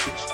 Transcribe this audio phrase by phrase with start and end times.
[0.00, 0.29] switch.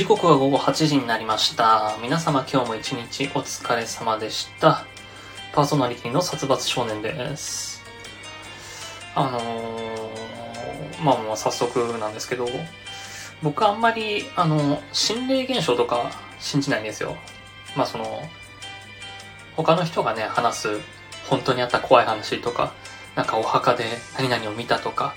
[0.00, 1.98] 時刻は午後8時になりました。
[2.00, 4.86] 皆様今日も一日お疲れ様でした。
[5.52, 7.82] パーソナリティの殺伐少年です。
[9.14, 12.48] あのー、まあもう早速なんですけど、
[13.42, 17.18] 僕あんまり、あの、心霊現象とか信じないんですよ。
[17.76, 18.22] まあその、
[19.54, 20.80] 他の人がね、話す
[21.28, 22.72] 本当にあった怖い話とか、
[23.16, 23.84] なんかお墓で
[24.16, 25.14] 何々を見たとか、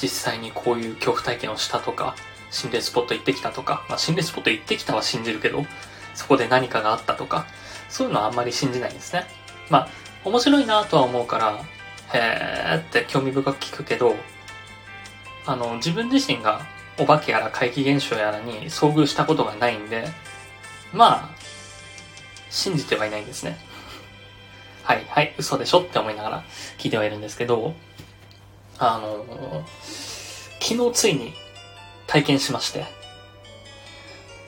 [0.00, 2.16] 実際にこういう恐怖体験をしたとか、
[2.52, 5.64] 心霊スポット行ってきたとか、まあ、心霊スポット行ってきたは信じるけど、
[6.14, 7.46] そこで何かがあったとか、
[7.88, 9.24] そういうのはあんまり信じないんですね。
[9.70, 9.88] まあ、
[10.24, 11.64] 面白いなとは思うから、
[12.12, 14.14] へーって興味深く聞くけど、
[15.46, 16.66] あの、自分自身が
[16.98, 20.06] お化けやら怪奇現象やらに遭遇したことがないんで、
[20.92, 21.36] まあ、
[22.50, 23.56] 信じてはいないんですね。
[24.82, 26.44] はい、はい、嘘でしょって思いながら
[26.76, 27.74] 聞いてはいるんですけど、
[28.78, 29.64] あの、
[30.60, 31.32] 昨日ついに
[32.06, 32.84] 体験しまして、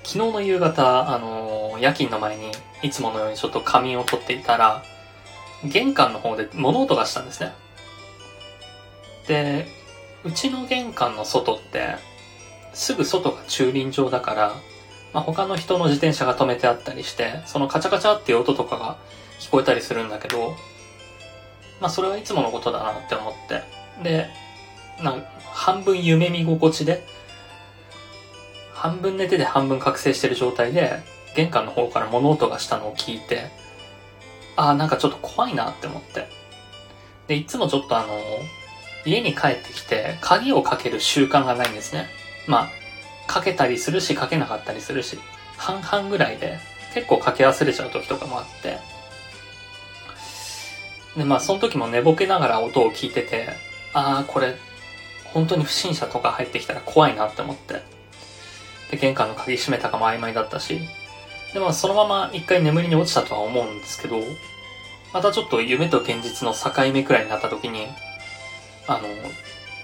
[0.04, 2.52] 昨日の夕方、あの、夜勤の前に
[2.82, 4.82] いつものようにちょっと仮眠を取っていたら、
[5.64, 7.52] 玄関の方で物音がしたんですね。
[9.26, 9.66] で、
[10.24, 11.96] うちの玄関の外って、
[12.74, 14.54] すぐ外が駐輪場だから、
[15.12, 18.98] まあ、他の人の自転車が止めてあったりして、そのカチャカチャっていう音とかが
[19.38, 20.56] 聞こえたりするんだけど、
[21.80, 23.62] まあそれはいつものことだなって思って。
[24.02, 24.28] で、
[25.02, 25.16] な
[25.52, 27.04] 半分夢見心地で、
[28.84, 31.02] 半分寝てて半分覚醒してる状態で、
[31.34, 33.50] 玄関の方から物音がしたのを聞いて、
[34.56, 36.28] ああ、なんかちょっと怖いなって思って。
[37.26, 38.08] で、いつもちょっとあの、
[39.06, 42.08] 家に帰ってきて、鍵をかける習慣がないんですね。
[42.46, 42.68] まあ、
[43.26, 45.18] かけたりするし、かけなかったりするし、
[45.56, 46.58] 半々ぐらいで、
[46.92, 48.78] 結構かけ忘れちゃう時とかもあって。
[51.16, 53.48] で、まあ、その時も寝ぼけながら音を聞いてて、
[53.94, 54.56] ああ、これ、
[55.24, 57.94] 本当に不審者とか入ってきたら怖いなって思って。
[58.94, 60.80] で、玄関の鍵閉めたかも曖昧だったし、
[61.52, 64.20] でもそのまま一回眠りに落ちたとは思うんですけど、
[65.12, 67.86] またちょっと夢と現実の境目くらいになった時に、
[68.86, 69.08] あの、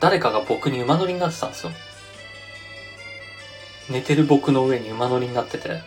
[0.01, 1.73] 誰かが僕に馬乗りになってたんですよ。
[3.89, 5.83] 寝てる僕の上に馬乗りになってて。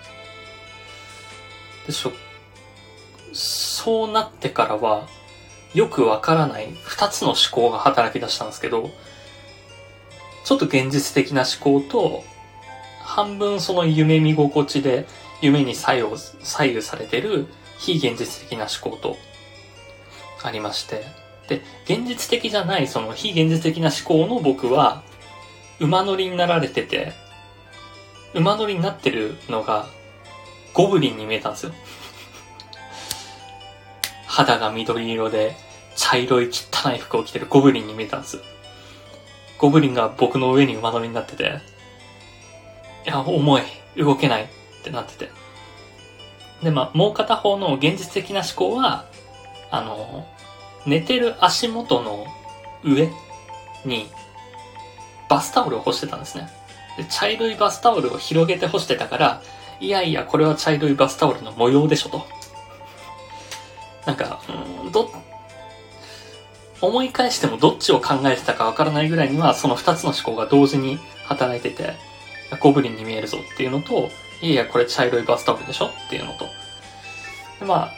[1.88, 2.14] でしょ、
[3.34, 5.08] そうなってからは、
[5.74, 8.92] よくわからない二つの思考が働き出したんですけど、
[10.44, 12.24] ちょっと現実的な思考と、
[13.04, 15.06] 半分その夢見心地で
[15.42, 17.48] 夢に左右左右されてる
[17.78, 19.18] 非現実的な思考と
[20.42, 21.04] ありまして。
[21.48, 25.04] で、現実的じゃないその非現実的な思考の僕は
[25.80, 27.14] 馬乗りになられてて、
[28.34, 29.88] 馬乗りになってるのが
[30.74, 31.74] ゴブリンに見えたんですよ。
[34.26, 35.56] 肌が緑色で
[35.96, 38.40] 茶色い汚い服を着てるゴブリンに見えたんです。
[39.60, 41.60] ゴブリンが僕の上に馬乗りになってて、
[43.06, 43.64] いや、重い。
[43.98, 44.44] 動けない。
[44.44, 44.48] っ
[44.84, 45.32] てなってて。
[46.64, 49.06] で、まあ、もう片方の現実的な思考は、
[49.72, 50.26] あの、
[50.86, 52.26] 寝てる足元の
[52.84, 53.10] 上
[53.86, 54.10] に、
[55.30, 56.50] バスタオルを干してたんですね。
[56.98, 59.42] で、茶色いバスタオルを広げて干してたから、
[59.80, 62.26] いやいや、これは茶色いバスタオルの模様でしょと。
[64.06, 64.42] なんか、
[64.84, 65.10] うん、ど、
[66.82, 71.94] 思い返してもどっちを考えてたかわからないぐらいには、その二つの思考が同時に働いてて、
[72.60, 74.10] ゴブリンに見えるぞっていうのと、
[74.42, 76.46] いやいや、これ茶色いバスタオルでしょっていうのと。
[77.60, 77.92] でまあ、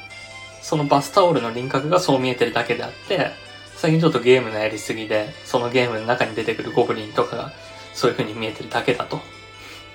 [0.61, 3.31] そのバスタオルの輪郭がそう見えてるだけであって、
[3.75, 7.53] 最近ちょっとゲームのやりすぎで、そのゲームの中に出てくるゴブリンとかが
[7.93, 9.19] そういう風に見えてるだけだと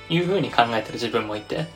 [0.08, 1.66] いう風に考えてる自分もいて。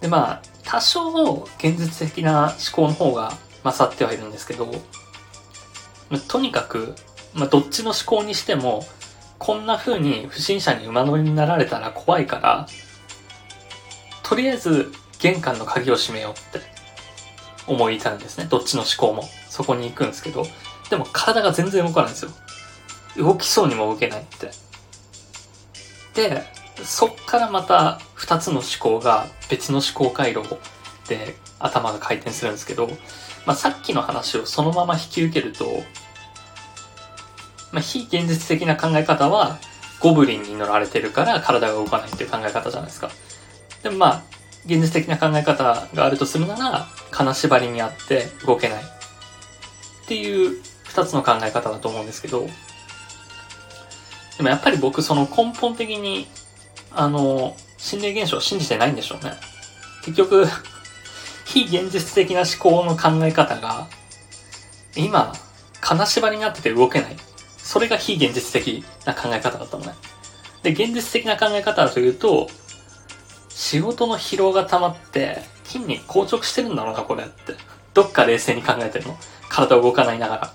[0.00, 3.32] でまあ、多少現実的な思考の方が
[3.64, 4.70] 勝ってはいるんですけど、
[6.28, 6.94] とにかく、
[7.32, 8.86] まあどっちの思考にしても、
[9.44, 12.66] こんな風に不審者に馬乗りになられたら怖いから、
[14.22, 16.66] とりあえず玄関の鍵を閉めようって
[17.66, 18.46] 思い至るんですね。
[18.48, 19.28] どっちの思考も。
[19.50, 20.46] そこに行くんですけど、
[20.88, 22.30] でも体が全然動かないんですよ。
[23.18, 24.50] 動きそうにも動けないって。
[26.14, 26.42] で、
[26.82, 30.56] そっからまた二つの思考が別の思考回路
[31.06, 32.88] で頭が回転するんですけど、
[33.44, 35.82] まあ、さっきの話をそのまま引き受けると、
[37.74, 39.58] まあ、非現実的な考え方は、
[39.98, 43.10] ゴブリンに乗られてるから体が動かないっていう考え方じゃないですか。
[43.82, 44.22] でもまあ、
[44.64, 48.82] 現実的な考え方があるとするなら、金縛りにあって動けない。
[48.82, 52.46] っていう二つの考え方だと思うんですけど、
[54.36, 56.28] でもやっぱり僕その根本的に、
[56.92, 59.32] あの、心霊現象を信じてないんでしょうね。
[60.04, 60.46] 結局、
[61.44, 63.88] 非現実的な思考の考え方が、
[64.96, 65.34] 今、
[65.80, 67.16] 金縛りになってて動けない。
[67.64, 69.94] それが非現実的な考え方だったのね。
[70.62, 72.48] で、現実的な考え方だというと、
[73.48, 77.54] 仕事の疲労が溜まって、筋肉硬直してるんだろうな、これって。
[77.94, 79.16] どっか冷静に考えてるの？
[79.48, 80.54] 体動かないながら。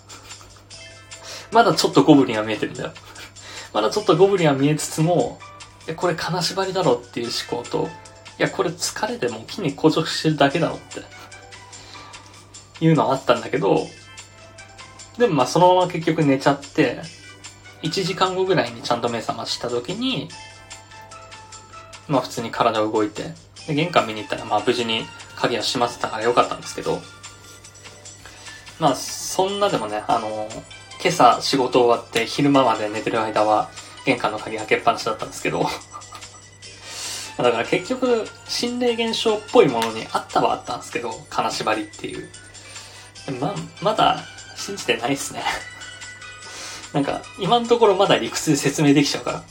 [1.51, 2.92] まだちょっとゴブリンは見えてるんだよ。
[3.74, 5.39] まだちょっとゴブリンは見えつつも、
[5.88, 11.01] いや、これ金縛りだろっていう思考と、いや、これ疲れても筋肉硬直してるだけだろって。
[12.86, 13.88] いうのはあったんだけど、
[15.20, 17.02] でもまあそのまま結局寝ちゃって、
[17.84, 20.30] 1時間後ぐらいにちゃんと目覚ました時に、
[22.08, 23.34] まあ普通に体動いて、
[23.68, 27.02] で玄関見に行ったらまあ無事に鍵は閉まってたからよかったんですけど、
[28.80, 30.48] まあそんなでもね、あの、
[31.02, 33.70] 今朝仕事終わって昼間まで寝てる間は
[34.06, 35.68] 玄関の鍵開けっぱなしだったんですけど、
[37.38, 42.30] だから結局心霊現象っぽいものにあったはあったんですけど、金縛りっていう。
[43.42, 44.24] ま、まだ
[44.60, 45.42] 信じてないですね。
[46.94, 49.44] なんか、今のところまだ理屈で説明できちゃうから。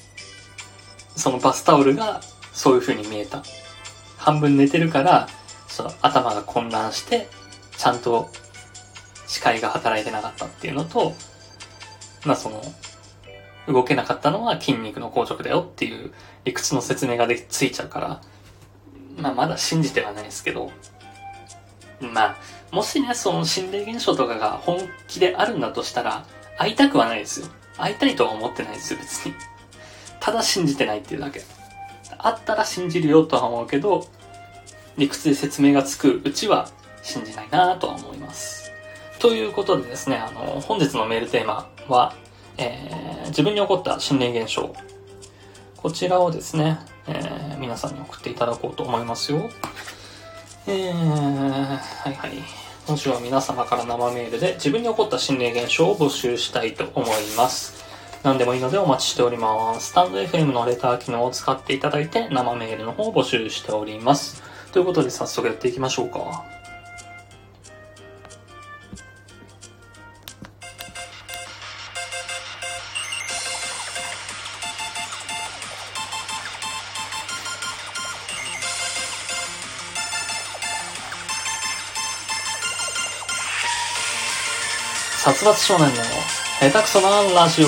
[1.17, 2.21] そのバスタオルが
[2.53, 3.43] そういう風に見えた。
[4.17, 5.29] 半分寝てるから、
[5.67, 7.29] そう、頭が混乱して、
[7.77, 8.29] ちゃんと
[9.27, 11.15] 視界が働いてなかったっていうのと、
[12.25, 12.63] まあその、
[13.67, 16.13] 動けなかったのは筋肉の硬直だよっていう
[16.45, 18.21] 理屈の説明がでついちゃうから、
[19.17, 20.71] まあまだ信じてはないですけど、
[22.01, 22.37] まあ、
[22.71, 26.27] もしね、その心霊現象とかが本気であるんだとしたら、
[26.59, 27.47] 会いたくはないですよ。
[27.79, 29.35] 会いたいとは思ってないですよ、別に。
[30.21, 31.43] ただ信じてないっていうだけ。
[32.19, 34.07] あったら信じるよとは思うけど、
[34.97, 36.69] 理屈で説明がつくうちは
[37.03, 38.71] 信じないなとは思います。
[39.21, 42.15] ということでですね、あの、本日のメールテーマは、
[42.57, 44.75] えー、自分に起こった心霊現象。
[45.77, 49.49] こちらをですね、えー、皆さんに送っていただこうと思いますよ。
[50.71, 52.33] えー、はいはい。
[52.87, 57.83] 今週は皆様から生メールで自分に起こった心霊現象を募集したいと思います。
[58.23, 59.89] 何でもいいのでお待ちしております。
[59.89, 64.43] スタンド FM のレター機能を使っていただいて生メールの方を募集しております。
[64.71, 66.45] ということで早速やっていきましょうか。
[85.21, 85.95] 殺伐少年の
[86.61, 87.67] 下手くそなラジオ。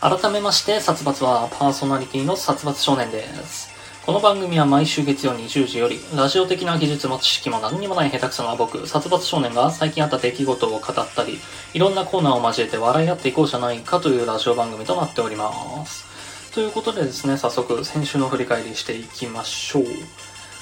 [0.00, 3.70] 改めまして、殺伐はパーソナリティの殺伐少年です。
[4.04, 11.40] この番組は毎週月曜20時より、ラジオ的な技術も知識も何にもない下手くそな僕、殺伐少年が最近あった出来事を語ったり、
[11.72, 16.04] いろんなコーナーを交えて笑い合っていこうじゃないかというラジオ番組となっております。
[16.52, 19.84] ということでですね、早速先週の振り返りしていきましょう。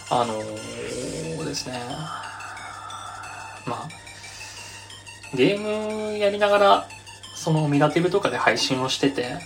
[0.08, 1.80] あのー、ですね、
[3.66, 3.88] まあ、
[5.34, 6.88] ゲームやりながら、
[7.34, 9.38] そのミラティブとかで配信をしてて、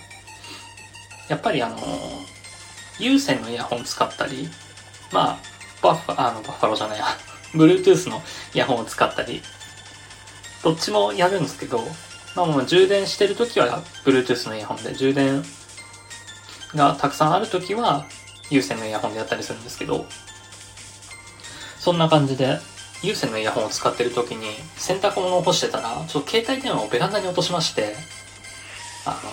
[1.28, 1.80] やっぱりあのー、
[2.98, 4.48] 有線のイヤホン使ったり、
[5.12, 5.38] まあ、
[5.82, 7.06] バッファ、あの、バッファローじゃないや、
[7.54, 8.22] Bluetooth の
[8.54, 9.42] イヤホンを使ったり、
[10.62, 11.80] どっちもやるんですけど、
[12.36, 15.42] まあもう充電してるときは Bluetooth のイヤホンで、充電
[16.74, 18.04] がたくさんあるときは
[18.50, 20.04] 有線のイヤホンでやったりするんですけど、
[21.80, 22.58] そんな感じで、
[23.02, 27.96] 有線のイヤホンを使ってる時に、洗濯物を干してたら、ちょっと携帯電話をベランダに落としまして、
[29.06, 29.30] あの、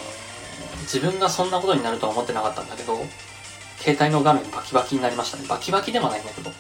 [0.84, 2.98] 自分がそんなことになるとは思ってなかったんだけど、
[3.80, 5.46] 携帯の画面バキバキになりましたね。
[5.48, 6.52] バキバキでもないんだけど、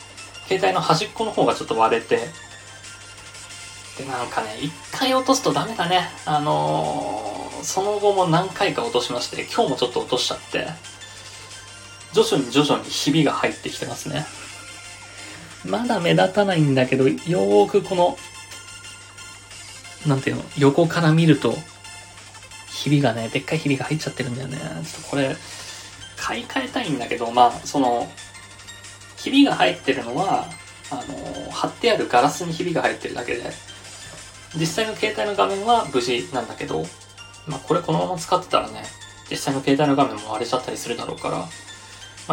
[0.47, 2.19] 携帯の端っこの方がちょっと割れて、
[3.97, 6.09] で、なんかね、一回落とすとダメだね。
[6.25, 10.67] あのー、その後も何回か落としまして、今日もちょっと落としちゃって、
[12.11, 14.25] 徐々に徐々にひびが入ってきてますね。
[15.65, 18.17] まだ目立たないんだけど、よーくこの、
[20.05, 21.55] なんていうの、横から見ると、
[22.69, 24.57] ひびがね、でっかいひびが入っちゃってるんだよね。
[24.57, 25.35] ちょっとこれ、
[26.15, 28.09] 買い替えたいんだけど、まあ、その、
[29.17, 30.47] ひびが入ってるのは、
[30.89, 33.51] あの、貼ってあるガラスにひびが入ってるだけで、
[34.55, 36.85] 実際の携帯の画面は無事なんだけど、
[37.47, 38.83] まあ、これこのまま使ってたらね、
[39.29, 41.47] 実際の携帯の画面も割れちゃったりするだろうから、ま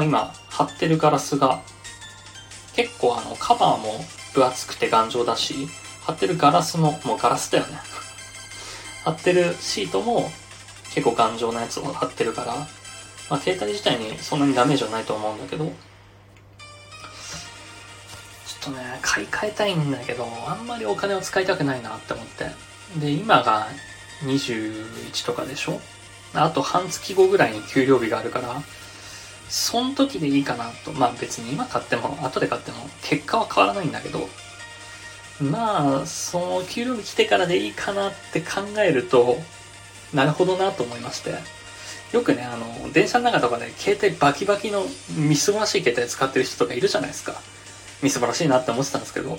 [0.02, 1.62] あ、今、貼ってるガラスが
[2.76, 4.04] 結構あのカバーも
[4.35, 5.69] 分厚くて頑丈だし、
[6.02, 7.78] 貼ってるガラスも、もうガラスだよね。
[9.04, 10.31] 貼ってるシートも
[10.95, 12.54] 結構頑丈なやつを貼ってるから、
[13.31, 15.73] まあ携帯自体にそんなにダメージはないと思うんだけど、ちょっ
[18.61, 22.50] とね、買い替えたいんだけど、あんまりお金を使いたくないなって思って。
[22.97, 23.69] で、今が
[24.25, 25.81] 21とかでしょ？
[26.35, 28.62] あと半月後ぐらいに給料日があるから、
[29.54, 30.90] その時でいいかなと。
[30.90, 34.28] まあ別に今買っても、後で買っても、結果は変わらないんだけど、
[35.40, 39.38] まあ、その給料日来てからでいいかなって考えると、
[40.12, 41.37] なるほどなと思いまして。
[42.11, 44.84] よくね、あの、電車の中とかで携帯バキバキの
[45.16, 47.40] みすぼらしい携帯使ってる人とかいるじゃないですか。
[48.02, 49.38] みすぼらしいなって思ってたんですけど、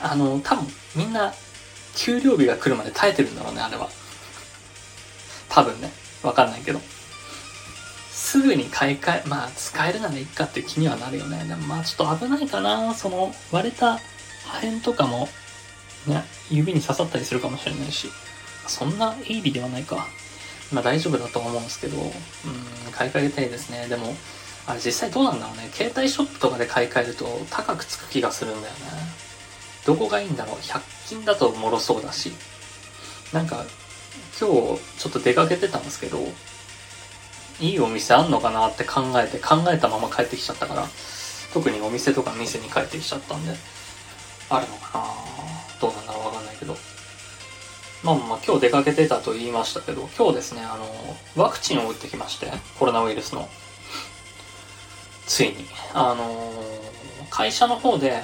[0.00, 1.32] あの、多分みんな
[1.96, 3.88] 給料日が来るまで耐えてるんだろうね、あれは。
[5.48, 5.90] 多分ね。
[6.22, 6.80] わかんないけど。
[8.32, 11.44] すぐに買い替え、まあ使えるならいいかっていう気にはなるよね。
[11.44, 12.94] でもまあちょっと危ないかな。
[12.94, 13.98] その割れた
[14.46, 15.28] 破片とかも
[16.06, 18.08] ね、指に刺さったりするかもしれないし。
[18.66, 20.06] そんな鋭利ではないか。
[20.72, 23.86] まあ大丈夫だと思うんですけど、うん、買い替えたいですね。
[23.88, 24.14] でも、
[24.66, 25.68] あれ実際どうなんだろうね。
[25.70, 28.78] 携帯ショップとかで買い替えると高くつく気がするんだよね。
[29.84, 32.32] どこがいいんだろう ?100 均だと脆そうだし。
[33.30, 33.66] なんか、
[34.40, 36.18] 今日ちょっと出かけてたんですけど、
[37.62, 40.86] いいお店あんのかなって考えて、考えたまま帰ってきちゃったから、
[41.54, 43.54] 特にお店とか店に帰ってきちゃったんで、
[44.50, 45.04] あるのかな
[45.80, 46.76] どうなんだろうわかんないけど。
[48.02, 50.86] まあまあ今日出かけてたと言いましたけど、今日ですね、あの、
[51.36, 53.48] ワクチンを打ってきまして、コロナウイルスの。
[55.26, 55.66] ついに。
[55.94, 56.52] あの
[57.30, 58.22] 会社の方で、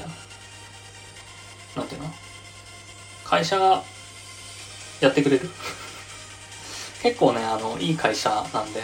[1.77, 2.13] なんていうの？
[3.25, 3.85] 会社が
[5.01, 5.49] やってくれる？
[7.03, 8.83] 結構ね、あの、いい会社なんで、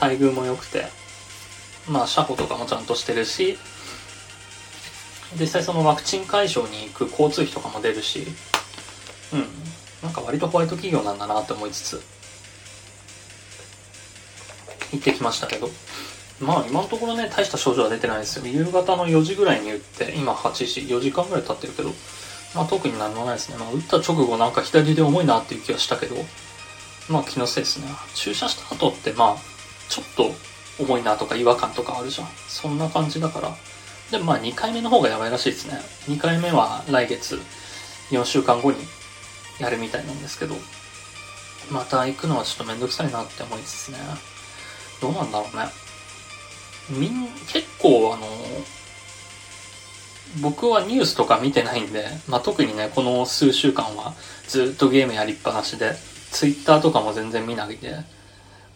[0.00, 0.86] 待遇も良くて、
[1.88, 3.58] まあ、車庫とかもちゃんとしてるし、
[5.38, 8.26] 実際そのワクチン会場に行く交通費とかも出るし、
[9.32, 9.46] うん。
[10.02, 12.02] なんか割とホワイト企業なんだなって思いつつ、
[14.92, 15.68] 行ってきましたけど、
[16.40, 18.46] まあ今のところね、大した症状は出てないですよ。
[18.46, 21.92] 夕方の4時ぐらいに打って、今8時、4時間ぐらい経ってるけど、
[22.54, 23.56] まあ特に何もないですね。
[23.56, 26.16] まあ打った直後なんか左で重いなっていう気がしたけど、
[27.08, 27.88] まあ気のせいですね。
[28.14, 29.55] 注射した後ってまあ、
[29.88, 30.32] ちょっと
[30.82, 32.28] 重いなとか違和感とかあるじゃん。
[32.48, 33.56] そんな感じだから。
[34.10, 35.80] でもまあ2回目の方がやばいらしいですね。
[36.08, 37.40] 2回目は来月
[38.10, 38.78] 4週間後に
[39.58, 40.54] やるみたいなんですけど、
[41.70, 43.98] また行くのはちょっとめんどくさいなって思いつつね。
[45.00, 45.66] どうなんだろうね。
[46.90, 48.26] みん、結構あの、
[50.40, 54.14] 僕はニュースとか見てないんで、まあ、特にね、この数週間は
[54.48, 55.94] ずっとゲームやりっぱなしで、
[56.30, 57.96] ツイッターとかも全然見ないで、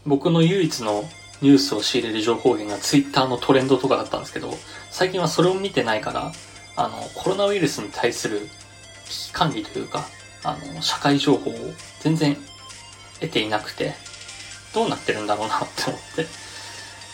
[0.06, 1.04] 僕の唯一の
[1.42, 4.52] ニュースを仕入れる情報源がツイッターのトレンドとかだったんですけど、
[4.90, 6.32] 最近はそれを見てないから、
[6.76, 8.48] あの、コロナウイルスに対する
[9.06, 10.06] 危機管理というか、
[10.44, 11.54] あの、社会情報を
[12.00, 12.36] 全然
[13.20, 13.94] 得ていなくて、
[14.74, 16.26] どうなってるんだろうなって思って。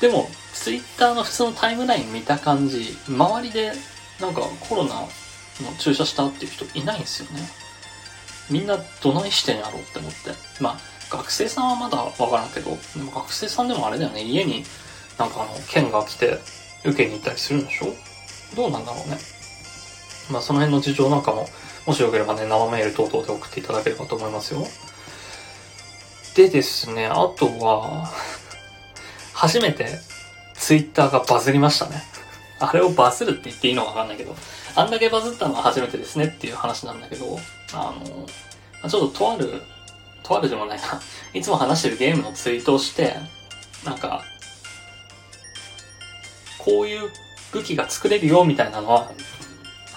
[0.01, 3.73] でも、ツイッターの普通のタイムライン見た感じ、周りで
[4.21, 5.09] なんかコロナの
[5.79, 7.49] 注射したっていう人いないんですよね。
[8.51, 10.17] みんなどないしてんやろうって思って。
[10.61, 14.65] まあ、学生さんはまだわからんけど、でも学生さんでもあれだよね、家に
[15.19, 16.39] なんかあの、県が来て
[16.85, 17.87] 受けに行ったりするんでしょ？
[18.55, 19.19] どうなんだろうね。
[20.31, 21.49] まあその辺の事情なんかも、
[21.87, 24.67] もしよければね、生メール等々で送っていただければと思いますよ。
[26.35, 28.11] でですね、あとは、
[29.33, 30.01] 初めて
[30.55, 32.03] ツイッターがバズりましたね。
[32.59, 34.35] あれをバズるって言っていいのかわかんないけど、
[34.75, 37.39] あんだけバズったのは初めてですねっていう話なんだけど、
[37.73, 37.93] あ
[38.83, 39.63] の、ちょっととある、
[40.27, 41.01] とあるでもないな、
[41.33, 43.17] いつも話してるゲームのツイートをして、
[43.85, 44.25] なんか、
[46.59, 47.11] こういう
[47.53, 49.11] 武器が作れるよみたいなのは、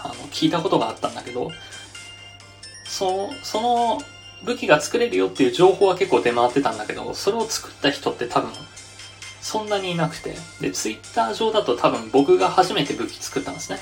[0.04, 1.52] あの、聞いたことがあったんだけど、
[2.86, 4.02] そのその
[4.44, 8.52] 武器が作れるよっていう情報は結構出回ってたんだけど、それを作った人って多分
[9.42, 10.36] そんなにいなくて。
[10.62, 13.80] で、ツイッター上だと多分僕が初めて武器作ったんですね。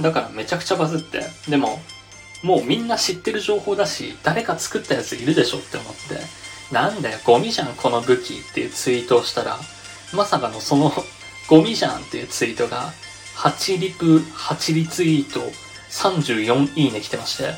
[0.00, 1.24] だからめちゃくちゃバズって。
[1.48, 1.80] でも、
[2.42, 9.58] もうみんな知ってる情報だし、誰か作ったやついるでしょって思って、なんだよ、ゴミじゃん、この武器っていうツイートをしたら、
[10.12, 10.92] まさかのその
[11.48, 12.92] ゴミじゃんっていうツイートが、
[13.36, 15.52] 8リプ、8リツイート、
[15.90, 17.54] 34いいね来てまして、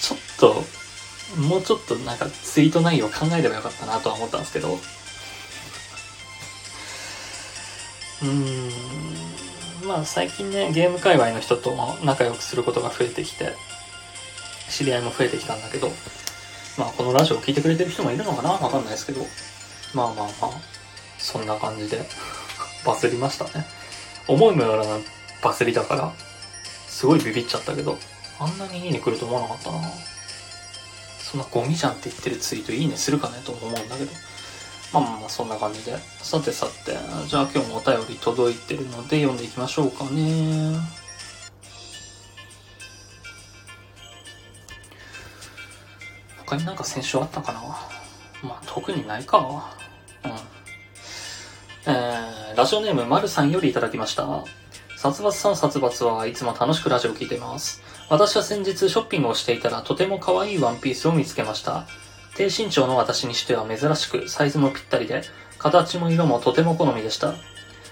[0.00, 0.64] ちょっと、
[1.36, 4.78] もうちょっとなんかツイート内容考えればよかったなとは思ったんですけど、
[8.22, 8.70] うーん、
[9.90, 11.74] まあ最近ね、ゲーム界隈の人と
[12.04, 13.54] 仲良くすることが増えてきて、
[14.68, 15.90] 知り合いも増えてきたんだけど、
[16.78, 18.50] まあこのラジオを聞いてくれてる人もいるのかな？
[18.50, 19.22] わかんないですけど、
[19.92, 20.50] まあまあまあ、
[21.18, 22.06] そんな感じで
[22.86, 23.66] バズりましたね。
[24.28, 25.00] 思いもよらない
[25.42, 26.12] バズりだから、
[26.86, 27.98] すごいビビっちゃったけど、
[28.38, 29.80] あんなにいいね来ると思わなかったな
[31.20, 33.42] そんなゴミじゃんって言ってるツイートいいねするかね？
[33.44, 34.12] と思うんだけど。
[34.92, 35.96] まあまあそんな感じで。
[36.18, 36.96] さてさて、
[37.28, 40.76] じゃあ今日もお便り届いてるので読んでいきましょうかね。
[46.38, 47.60] 他になんか先週あったかな？
[48.42, 49.72] まあ特にないか。
[50.24, 50.32] うん。
[51.86, 54.44] えー、ラジオネームまるさんよりいただきました。
[54.96, 57.80] 殺伐さん殺伐はいつも楽しくラジオを聞いてます。
[58.08, 61.86] 私は先日ショッピングをしていたらとても可愛いワンピースを見つけました。
[62.36, 65.22] 低身長の私にしては珍しくサイズもぴったりで、
[65.58, 67.34] 形も色もとても好みでした。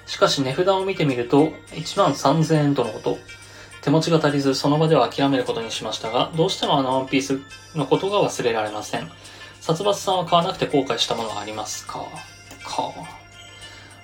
[0.07, 3.18] しかし値札を見てみると1万3000円とのこと。
[3.83, 7.38] 手持ちが足りずその場では諦めることにしましたが、どうしてもあのワンピース
[7.77, 9.11] のことが忘れられません。
[9.61, 12.05] 殺伐さんは買わなくて後悔したものはありますか？
[12.64, 12.92] か。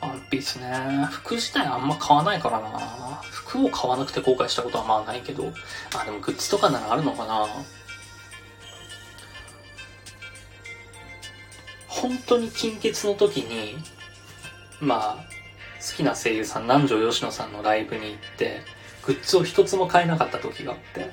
[0.03, 1.09] ワンピースね。
[1.11, 3.21] 服自体あんま買わないからな。
[3.31, 5.53] 服を買わなくて後悔したことはまあないけど。
[5.99, 7.47] あ、でもグッズとかならあるのかな。
[12.05, 13.79] 本当に金欠の時に、
[14.79, 15.25] まあ、
[15.81, 18.61] 好きな声優さん、南條吉野さんのライブに行って、
[19.07, 21.11] グッズを一つも買えなかった時があって、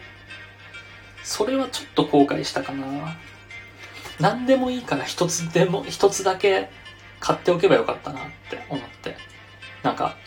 [1.24, 3.16] それはちょっと後悔したかな。
[4.20, 6.70] 何でもいいから一つでも、一つだけ
[7.22, 9.16] 買っておけばよかったなって思って。
[9.84, 10.18] なんか、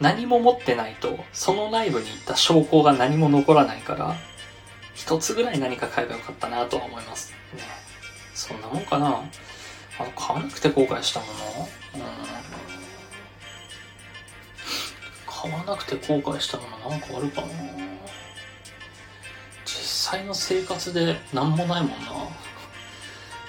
[0.00, 4.16] 何も持ってないと、そのライブに行った証拠が何も残らないから、
[4.92, 7.32] 一つぐらい何か買えばよかったなとは思います。
[7.54, 7.86] ね。
[8.36, 9.24] そんなもんかな。
[9.98, 11.32] あの、買わなくて後悔したもの？
[11.94, 12.02] うん。
[15.26, 17.48] 買わなくて後悔したものなんかあるかな？
[19.64, 21.96] 実際の生活で何もないもんな。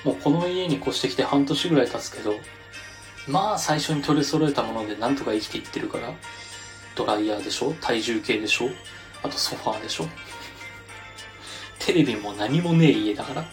[0.03, 2.33] もうこの家に越してきて半年ぐらい経つけど、
[3.27, 6.13] まあ最初に取り揃えたものでなんとか生きていってるから、
[6.95, 7.73] ドライヤーでしょ？
[7.81, 8.69] 体重計でしょ？
[9.23, 10.05] あとソファーでしょ？
[11.79, 13.45] テレビも何もねえ家だから。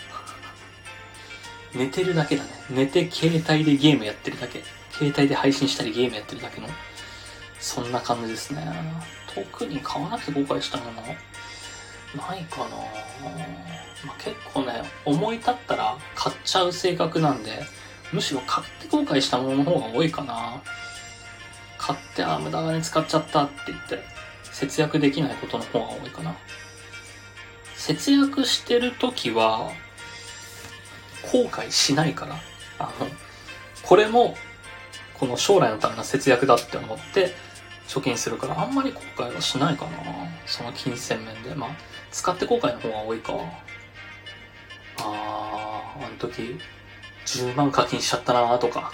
[1.75, 2.51] 寝てるだけだね。
[2.71, 4.63] 寝て携帯でゲームやってるだけ。
[4.93, 6.69] 携帯で配信したりゲームやってるだけの。
[7.59, 8.63] そんな感じですね。
[9.35, 12.67] 特に買わなくて後悔したものないかな
[14.07, 17.65] まあ、結構ね、思い立ったら買っちゃう性格なんで、
[18.13, 20.63] むしろ買って後悔したものの方が多いかな。
[21.79, 24.05] 買って、あ、無駄金使っちゃったって言って、
[24.53, 26.37] 節約できないことの方が多いかな。
[27.75, 29.73] 節約してる時は、
[31.33, 32.37] 後悔しないから。
[32.79, 33.09] あの、
[33.83, 34.37] これも、
[35.15, 37.35] この将来のための節約だって思って、
[37.89, 39.91] 貯金するから、あんまり後悔はしないかな。
[40.47, 41.55] その金銭面で。
[41.55, 41.71] まあ、
[42.11, 43.33] 使って後悔の方が多いか。
[44.99, 46.59] あー、あの時、
[47.27, 48.93] 10万課金しちゃったなとか。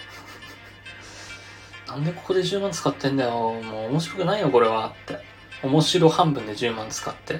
[1.86, 3.30] なんでここで10万使ってんだよ。
[3.30, 4.88] もう面白くないよ、これは。
[4.88, 5.18] って。
[5.62, 7.34] 面白半分で10万使って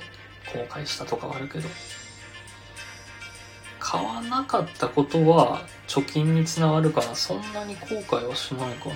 [0.52, 1.68] 後悔したとかはあるけど。
[3.90, 8.94] 買わなかったことは貯金につながるからそんなに後悔はしないかな。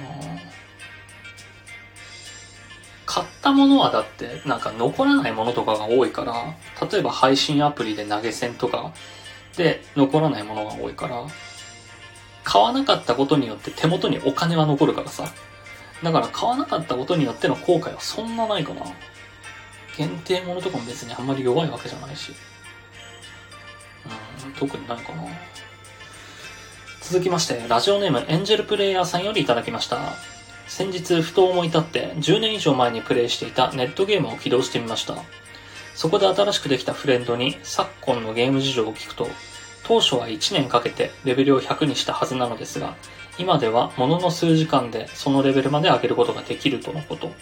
[3.05, 6.55] 買ったものはだってなんか残らないものとかが多いから、
[6.89, 8.93] 例えば配信アプリで投げ銭とか
[9.57, 11.27] で残らないものが多いから、
[12.45, 15.25] 買わなかったことによって手元にお金は残るからさ。
[16.05, 18.83] だから買わなかったことによっての後悔はそんなないかな。
[19.97, 22.33] 限定ものとかも別にあんまり弱いわけじゃないし。
[24.53, 25.25] 特にないかな。
[27.01, 29.99] 続きまして、ラジオネームエンジェルプレイヤーさんよりいただきました。
[30.67, 35.15] 先日、ふと思い立って10年以上前にプレイしていたネットゲームを起動してみました。
[35.95, 39.29] そこで新しくできたフレンドに昨今のゲーム事情を聞くと、
[39.85, 42.97] 当初は1年かけてレベルを100にしたはずなのですが、
[43.39, 47.33] 今ではものの数時間でそのレベルまで上げることができるとのこと。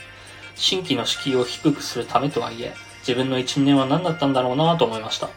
[0.55, 5.31] 新規の敷居を低くするためとはいえ、自分の1年は何だったんだろうなと思いました。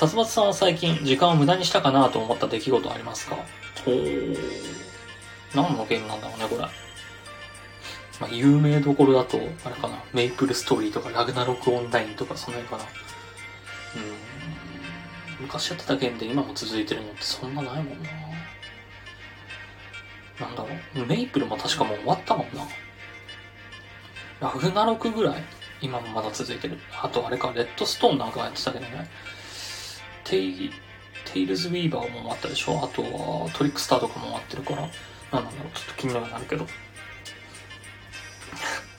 [0.00, 3.36] 殺伐さんは最近時間を無駄にしたかなと思った出来事ありますか？
[3.86, 4.38] おー。
[5.54, 6.62] 何のゲームなんだろうね、これ。
[6.62, 6.68] ま
[8.26, 12.84] あ、有名どころだと、あれかな、メイプルストーリーとかラグナロクオンラインとかその辺かな。
[15.38, 15.42] うん。
[15.42, 18.08] 昔やってたゲームで今も続いてるのってそんなないもんな。
[20.46, 21.06] なんだろう。
[21.06, 22.66] メイプルも確かもう終わったもんな。
[24.40, 25.42] ラグナロクぐらい？
[25.82, 26.78] 今もまだ続いてる。
[27.02, 29.10] あとあれか、レッドストーンなんかやってたけどね。
[30.30, 30.70] テイ、
[31.32, 32.78] テイルズウィーバーもあったでしょ？
[32.82, 34.86] あとはトリックスターとかも終わってるから、な？
[35.40, 36.64] んなんだろう、ちょっと気にはなるけど。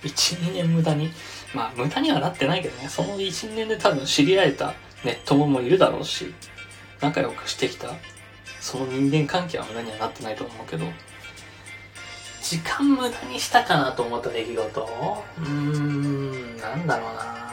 [0.04, 1.12] 1、2年無駄に？
[1.54, 4.74] まあ無駄にはなってないけどね、その1、2年で多分知り合えた
[5.06, 6.34] ネットももいるだろうし、
[7.00, 7.94] 仲良くしてきた、
[8.60, 10.86] その人間関係は無駄にはなってないと思うけど、
[12.44, 15.24] 時間無駄にしたかなと思った出来事？
[15.38, 17.51] うーん、なんだろうな。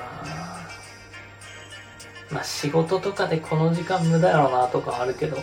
[2.30, 5.42] まあ仕事とかでこの時間無駄やろなとかあるけど、こ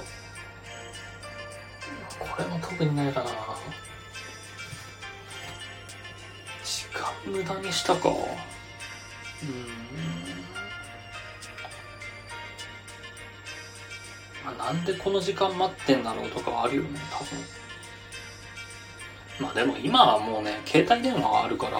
[2.38, 3.30] れも特にないかな
[6.64, 8.10] 時間無駄にしたか。
[8.10, 8.20] うーん。
[14.46, 17.40] まあなんでこの時間待ってんだろうとかあるよね、多分。
[19.40, 21.80] まあでも今はもうね、携帯電話があるから、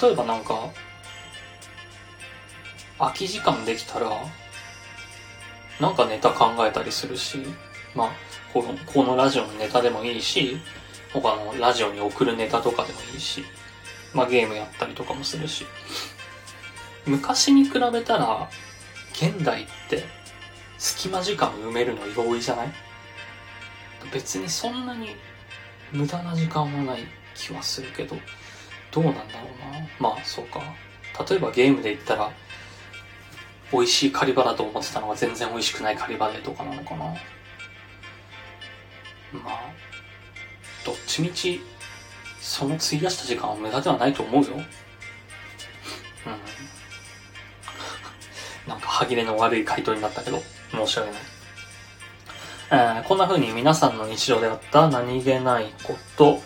[0.00, 0.68] 例えばなんか、
[3.04, 4.10] 空き時間できたら、
[5.80, 7.38] なんかネタ考えたりするし、
[7.94, 8.10] まあ、
[8.52, 10.58] この、このラジオのネタでもいいし、
[11.12, 13.44] 他のラジオに送るネタとかでもいいし、
[14.12, 15.66] まあゲームやったりとかもするし。
[17.06, 18.48] 昔に比べたら、
[19.12, 20.04] 現代って
[20.78, 22.72] 隙間時間埋めるの容易じゃない？
[24.12, 25.16] 別にそんなに
[25.92, 28.16] 無駄な時間はない気はするけど、
[28.90, 29.28] どうなんだろ
[29.70, 29.88] うな。
[29.98, 30.60] まあそうか。
[31.28, 32.32] 例えばゲームで言ったら、
[33.72, 37.04] 美味しい狩り場だと思ってたのが全然美味しくない狩り場でとかなのかな。
[37.04, 37.14] ま
[39.50, 39.72] あ、
[40.84, 41.62] どっちみち、
[42.40, 44.50] その費やした時間は無駄ではないと思うよ。
[44.56, 44.66] うん。
[48.68, 51.22] なんか歯切れの悪い回答になったけど、申し訳ない。
[52.70, 56.40] えー、こんな風に皆さんの日常であった何気ないこと、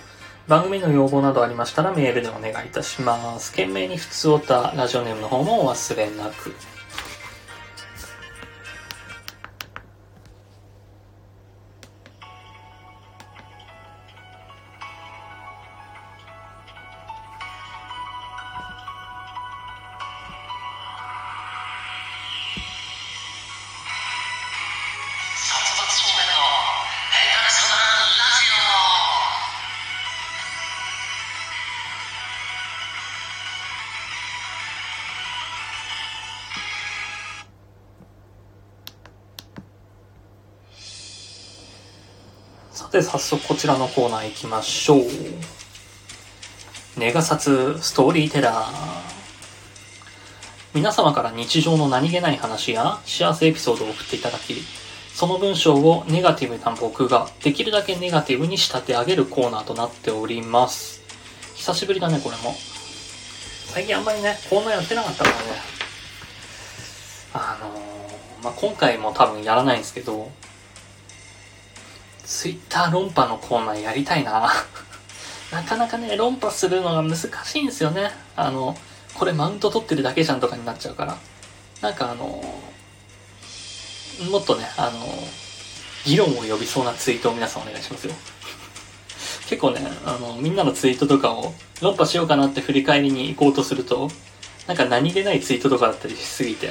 [0.48, 3.50] 番組の要望などありましたらメールでお願いいたします。
[3.50, 6.54] 懸命に普通おたラジオネームの方もお忘れなく。
[43.02, 45.00] さて、早速こちらのコーナー行きましょう。
[46.98, 48.68] ネガサツストーリーテラー。
[50.74, 54.54] 皆様から日常の何気ない話や幸せエピソードを送っていただき、
[55.14, 61.02] その文章をネガティブな僕ができるだけネガティブに仕立て上げるコーナーとなっております。
[61.54, 62.54] 久しぶりだね、これも。
[63.66, 65.42] 最近あんまりね、コーナーやってなかったからね。
[67.32, 70.30] あのー、まあ、今回も多分やらないんですけど、
[72.28, 74.52] ツイッター論破のコーナーやりたいな。
[75.50, 78.12] なかなかね、論破するのが難しいんですよね。
[78.36, 78.76] あの、
[79.14, 81.16] これマウント取ってるだけじゃんとかになっちゃうから。
[81.80, 82.26] なんかあの、
[84.30, 85.28] もっとね、あの、
[86.04, 88.12] 議論を呼びそうなツイートを皆さんお願いしますよ。
[89.48, 94.10] 結構ね、あの、みんなのツイートとかを論破しようかなって振り返りに行こうとすると、
[94.66, 96.70] なんか何気ないツイートとかだったりしすぎて、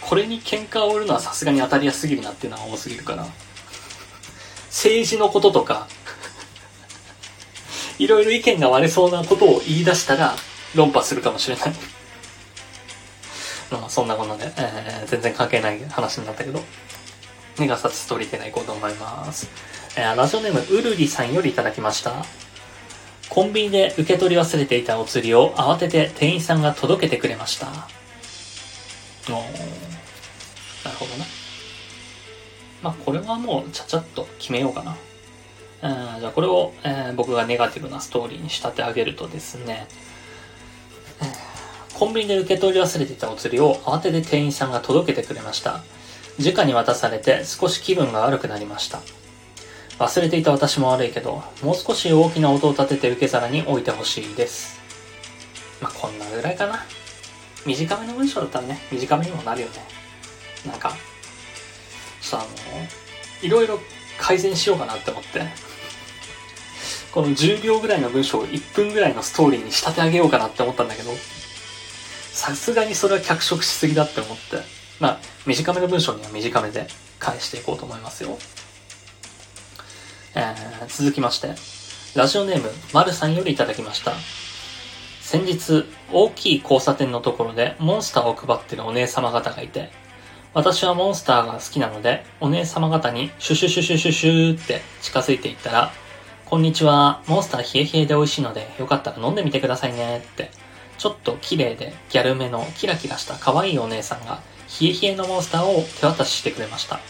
[0.00, 3.24] これに喧嘩を売るのはさすがに当たりやすすぎるなっていうのは多すぎるから。
[4.72, 5.86] 政治のこととか、
[8.00, 10.34] いろいろ意見が割れそうなことを言い出したら
[10.74, 11.74] 論破するかもしれない。
[13.70, 16.64] まあそんなこんなで、えー、全然関係ない話になったけど、
[17.58, 19.48] ネガサツストーリーテナ行こうと思います。
[19.96, 22.24] えー、ラジオネームうるりさんよりいただきました。
[23.28, 27.66] コンビニで受け取り忘れていたお釣りを慌てて店員さんが届けてくれました。
[29.28, 31.41] おなるほどね。
[32.82, 34.96] まあ、これはもうちゃちゃっと決めようかな。
[35.82, 39.86] うん、じゃあこれを、えー、僕がネガティブなストーリーに仕立て上げるとですね、
[41.94, 45.82] コンビニで受け取り忘れていたお釣りを慌てて店員さんが届けてくれました。
[46.38, 49.00] 直に渡されて少し気分が悪くなりました。
[49.98, 54.80] 忘れていた私も悪いけど、もう少し大きな音を立てて受け皿に置いてほしいです。
[55.80, 56.84] まあ、こんなぐらいかな。
[57.66, 59.74] 短めの文章だったらね、短めにもなるよね。
[60.66, 60.96] なんか、
[62.32, 62.48] さ、あの、
[63.42, 63.78] いろいろ
[64.18, 65.42] 改善しようかなって思って、
[67.12, 71.10] この10秒ぐらいの文章を1分ぐらいのストーリーに仕立て上げようかなって思ったんだけど、
[72.32, 74.56] さすがにそれは脚色しすぎだって思って、
[74.98, 76.86] まあ、短めの文章には短めで
[77.18, 78.38] 返していこうと思いますよ。
[80.34, 81.54] えー、続きまして、
[82.14, 84.12] ラジオネーム、まるさんよりいただきました。
[85.20, 89.90] 先日、大きい交差点のところでモンスターを配ってるお姉様方がいて、
[90.54, 95.92] 私はモンスターが好きなので、お姉様方にシュシュシュシュシュシュって近づいていったら、
[96.44, 100.50] こんにちは、モンスター冷え冷えで美味しいので、よかったら飲んでみてくださいねって、
[100.98, 104.42] ちょっと綺麗でギャルめのキラキラした可愛いお姉さんが、
[104.78, 107.00] 冷え冷えのモンスターを手渡ししてくれました。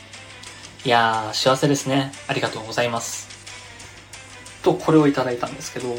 [0.85, 2.13] いやー、幸せですね。
[2.29, 3.29] ありがとうございます。
[4.63, 5.97] と、これをいただいたんですけど、うん。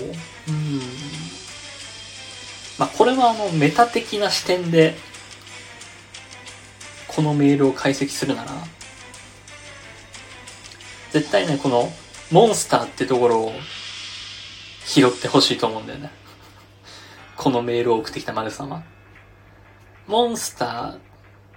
[2.80, 4.96] まあ、これはあの、メタ的な視点で
[7.16, 8.52] このメールを解析するなら、
[11.12, 11.92] 絶対ね、この
[12.32, 13.54] モンスターってところを
[14.86, 16.10] 拾ってほしいと思うんだよね。
[17.38, 18.84] このメールを送ってきた丸様。
[20.08, 21.00] モンスターっ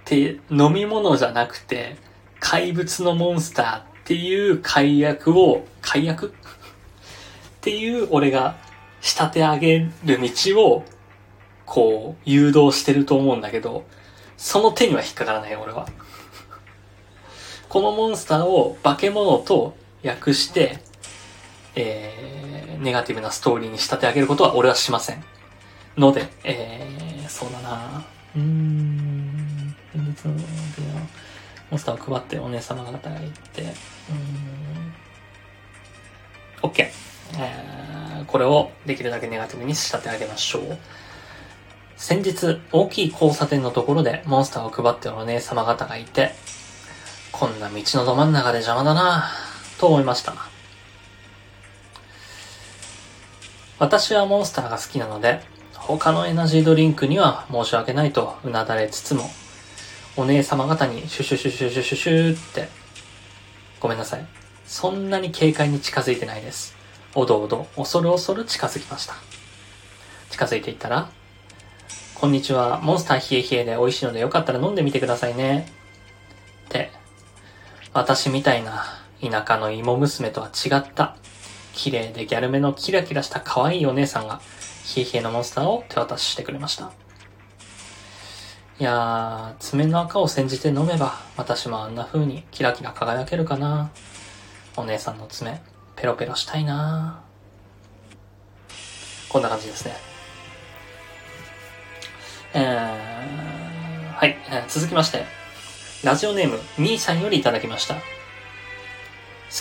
[0.05, 1.97] て飲み物じゃなくて、
[2.39, 6.27] 怪物のモンスターっていう解約を、解約？
[6.27, 6.31] っ
[7.61, 8.57] ていう俺が
[9.01, 10.85] 仕立て上げる道を、
[11.65, 13.85] こう、誘導してると思うんだけど、
[14.37, 15.87] その手には引っかからない、俺は。
[17.69, 20.79] このモンスターを化け物と訳して、
[21.75, 25.23] えー、ネガティブなストーリーに仕立て上げることは俺はしません。
[25.97, 36.87] ので、えー、そうだなうーん、モンスターを配ってお姉様方がいて、うーん、OK。
[37.39, 40.77] えー、これをできるだけネガティブに仕立て上げましょう。
[41.97, 46.31] 先日、大きい交差点のところでモンスターを配ってるお姉様方がいて、
[47.31, 50.35] こんな道のど真ん中で邪魔だなぁと思いました。
[53.79, 55.41] 私はモンスターが好きなので、
[55.73, 59.29] 他のエナジードリンクには申し訳ないとうなだれつつも、
[60.15, 62.69] お姉様方にシュシュシュシュシュシュシュって、
[63.79, 64.25] ごめんなさい。
[64.67, 66.75] そんなに軽快に近づいてないです。
[67.15, 69.15] おどおど、恐る恐る近づきました。
[70.29, 71.09] 近づいていったら、
[72.19, 75.67] こんにちは、モンスター冷え冷えで美味しいのでよかったら飲んでみてくださいね。
[76.65, 76.89] って、
[77.93, 78.85] 私みたいな
[79.21, 81.15] 田舎の芋娘とは違った、
[81.73, 84.41] 綺麗でギャルめのキラキラした可愛いお姉さんが、
[84.95, 86.91] 冷え冷えのモンスターを手渡ししてくれました。
[88.79, 93.91] いやー、爪の赤を煎じて飲めば、私もあんな風にキラキラ輝けるかな。
[94.75, 95.61] お姉さんの爪、
[95.95, 97.21] ペロペロしたいな
[99.29, 100.06] こんな感じですね。
[102.59, 105.25] えー、はい、えー、続きまして、
[106.03, 107.93] ラジオネーム、みーさんよりいただきました。
[107.95, 108.01] 好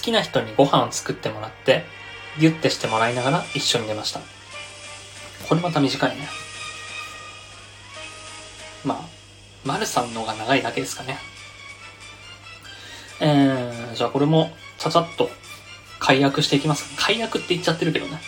[0.01, 1.85] きな人にご飯を作ってもらって、
[2.41, 4.21] ギュッてしてもらいながら一緒に寝ました。
[5.47, 6.27] これまた短いね。
[8.83, 9.01] まあ、
[9.67, 11.19] 丸さんの方が長いだけですかね。
[13.21, 15.29] えー、じゃあこれも、ちゃちゃっと、
[15.99, 16.97] 解約していきます。
[16.97, 18.23] 解約って言っちゃってるけどね。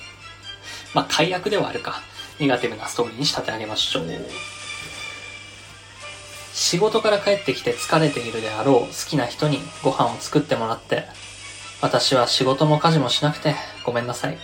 [0.92, 2.02] まあ、解約ではあるか。
[2.38, 4.04] ネガティブなストーリーに仕立て上げましょう。
[6.52, 11.04] 仕事から帰ってきて疲れているであろう好きな人にご飯を作ってもらって、
[11.80, 14.38] 私は仕事も家事もしなくてごめんなさい。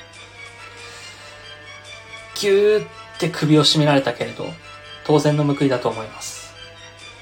[2.41, 4.47] ぎゅーって首を絞められたけれど、
[5.05, 6.53] 当然の報いだと思います。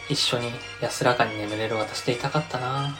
[0.08, 2.96] 一緒に安らかに眠れる私でいたかったな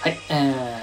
[0.00, 0.73] はい、えー、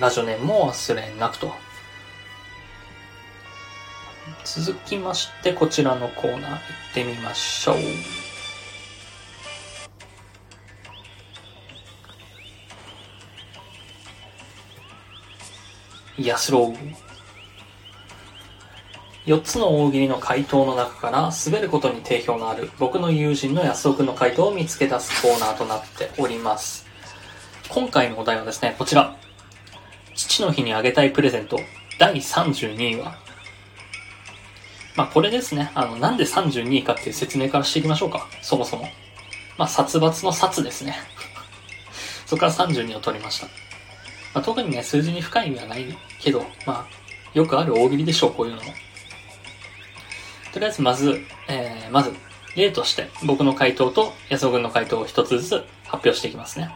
[0.00, 1.52] ラジオネームも忘れなくと。
[4.44, 6.60] 続きまして、こちらのコーナー行っ
[6.94, 7.76] てみましょう。
[16.18, 16.74] 安郎。
[19.26, 26.86] 4つの大喜利の回答の中から滑ることに定評のある僕の友人の安尾くんの回答を見つけ出すコーナーとなっております。
[27.68, 29.27] 今回のお題はですね、こちら。
[30.18, 31.60] 父の日にあげたいプレゼント
[31.98, 33.16] 第32位は
[34.98, 38.26] まあこれですね、あの、なんで32位かっていう説明からしていきましょうか。
[38.42, 38.88] そもそも。
[39.56, 40.96] まあ殺伐の殺ですね。
[42.26, 43.46] そこから32を取りました。
[44.34, 46.98] まあ、特にね、数字に深い意味はないけど、まあ、
[47.32, 48.74] よくある大喜利でしょう、こういうのも。
[50.52, 52.12] とりあえず、まず、えー、まず、
[52.56, 56.74] 例として、僕の回答と安尾君の回答を一つずつ発表していきますね。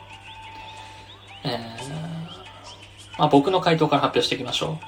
[1.43, 2.22] えー、
[3.19, 4.85] まあ、僕の回答から発表していきましょう。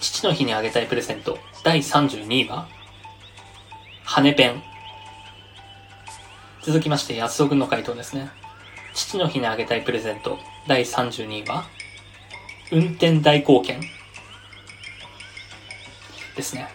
[0.00, 2.68] 父の日にあげたいプレゼント、第32位は、
[4.04, 4.62] 羽ペン。
[6.62, 8.30] 続きまして、安尾君の回答ですね。
[8.94, 11.64] 父の日にあげたいプレゼント、第32位は、
[12.70, 13.80] 運転代行券
[16.36, 16.68] ですね。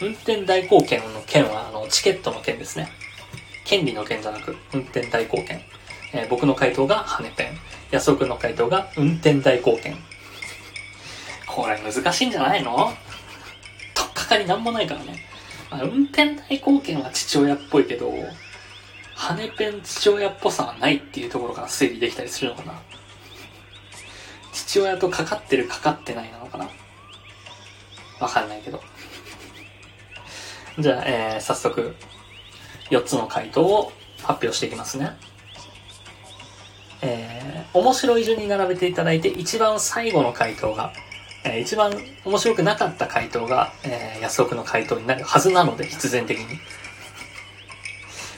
[0.00, 2.88] 運転代行券の券は、あの、チケットの券ですね。
[3.64, 5.60] 権利の券じゃなく、運転代行券。
[6.12, 7.58] えー、僕の回答が羽ペン。
[7.90, 9.96] 安尾くんの回答が運転代行券。
[11.46, 12.92] これ難しいんじゃないの？
[13.94, 15.24] とっかかりなんもないからね。
[15.70, 18.12] まあ、運転代行券は父親っぽいけど、
[19.14, 22.80] 羽ペン父親っぽさはないっていうところから推理できたりするのかな。
[24.52, 26.68] 父親とかかってるかかってないなのかな。
[28.20, 28.80] わかんないけど。
[30.78, 31.96] じゃあ、えー、早速、
[32.90, 35.16] 4つの回答を発表していきますね。
[37.02, 40.92] えー、面白い順に並べていただいて、一番最後の回答が、
[41.44, 41.92] えー、一番
[42.24, 46.58] 面白くなかった回答が、えー、安岡の回答になるはずなので、必然的に。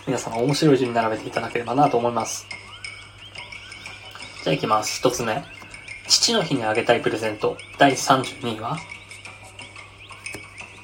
[0.07, 2.47] 皆様面白い順に並べていただければなと思います。
[4.43, 4.99] じゃあ行きます。
[4.99, 5.45] 一つ目。
[6.09, 7.57] 父の日にあげたいプレゼント。
[7.79, 8.77] 第32位は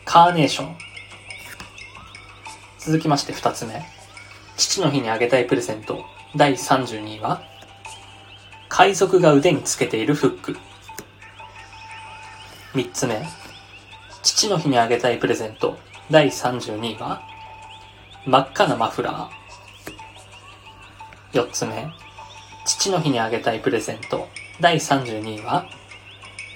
[0.05, 0.77] カーネーション。
[2.79, 3.85] 続きまして二つ目。
[4.57, 6.05] 父の日にあげたいプレゼント。
[6.37, 7.43] 第32位は
[8.69, 10.57] 海賊が腕につけているフック。
[12.75, 13.27] 三つ目。
[14.23, 15.79] 父の日にあげたいプレゼント。
[16.11, 17.23] 第32位は
[18.27, 19.39] 真っ赤なマフラー。
[21.33, 21.91] 四つ目。
[22.67, 24.29] 父の日にあげたいプレゼント
[24.61, 25.67] 第32位は、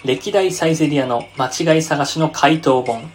[0.04, 3.10] 歴代サイゼリアの間違い探しの回答本。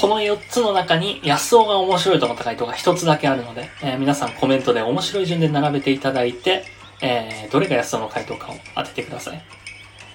[0.00, 6.62] この4つの中に安尾が面白いと思った回答が1つだけあるので、えー、皆さんコメントで面白い順で並べていただいて、
[7.02, 9.42] えー、どれが安尾の回答かを当ててください。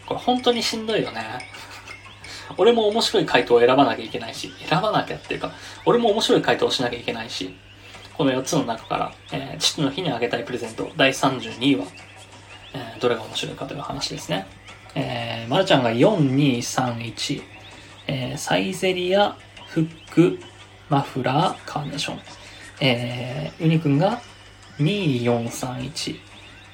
[0.06, 1.22] これ本当にしんどいよね。
[2.58, 5.52] 俺も面白い回答を選ばなきゃいけないし、選ばなきゃっていうか、
[5.86, 7.54] 俺も面白い回答をしなきゃいけないし、
[8.14, 11.86] この4つの中から、えー、父の日にあげたいプレゼント第32位は、
[12.74, 14.48] えー、どれが面白いかという話ですね。
[14.96, 17.42] えー、まるちゃんが4231、
[18.08, 19.36] えー、サイゼリア、
[19.74, 20.40] フック、
[20.88, 22.20] マフラー、カーネーション。
[22.80, 24.22] えー、ユニくんが
[24.78, 26.20] 2431、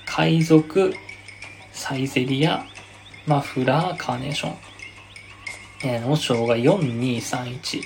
[0.05, 0.93] 海賊、
[1.71, 2.65] サイゼリア、
[3.25, 4.55] マフラー、カーネーション。
[5.85, 7.81] えー、のしょうが4231、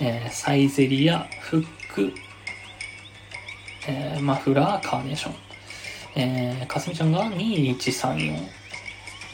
[0.00, 2.12] えー、サイゼリア、フック、
[3.88, 5.34] えー、マフラー、カーネーション。
[6.16, 8.46] えー、かすみちゃんが2134。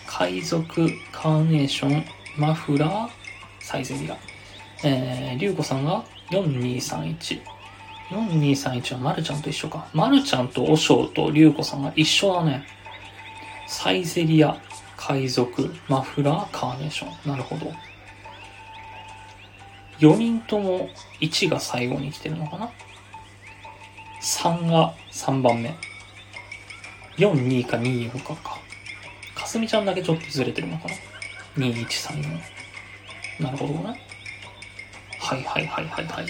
[0.06, 2.04] 海賊、カーネーション、
[2.36, 3.10] マフラー、
[3.58, 4.35] サイゼリア。
[4.84, 7.40] えー、りゅうこさんが4231。
[8.10, 9.88] 4231はまるちゃんと一緒か。
[9.92, 12.64] まるちゃんとおしょうとりゅうこさんが一緒だね。
[13.66, 14.56] サイゼリア、
[14.96, 17.30] 海賊、マフラー、カーネーション。
[17.30, 17.72] なるほど。
[19.98, 20.88] 4人とも
[21.20, 22.70] 1が最後に来てるのかな
[24.22, 25.74] ？3が3番目。
[27.16, 28.58] 4、2か2、4かか。
[29.34, 30.94] かすみちゃんだけちょっとずれてるのかな
[31.56, 32.22] ?2、1、3、
[33.38, 33.42] 4。
[33.42, 34.05] なるほどね。
[35.26, 36.26] はいはいはいはいはい。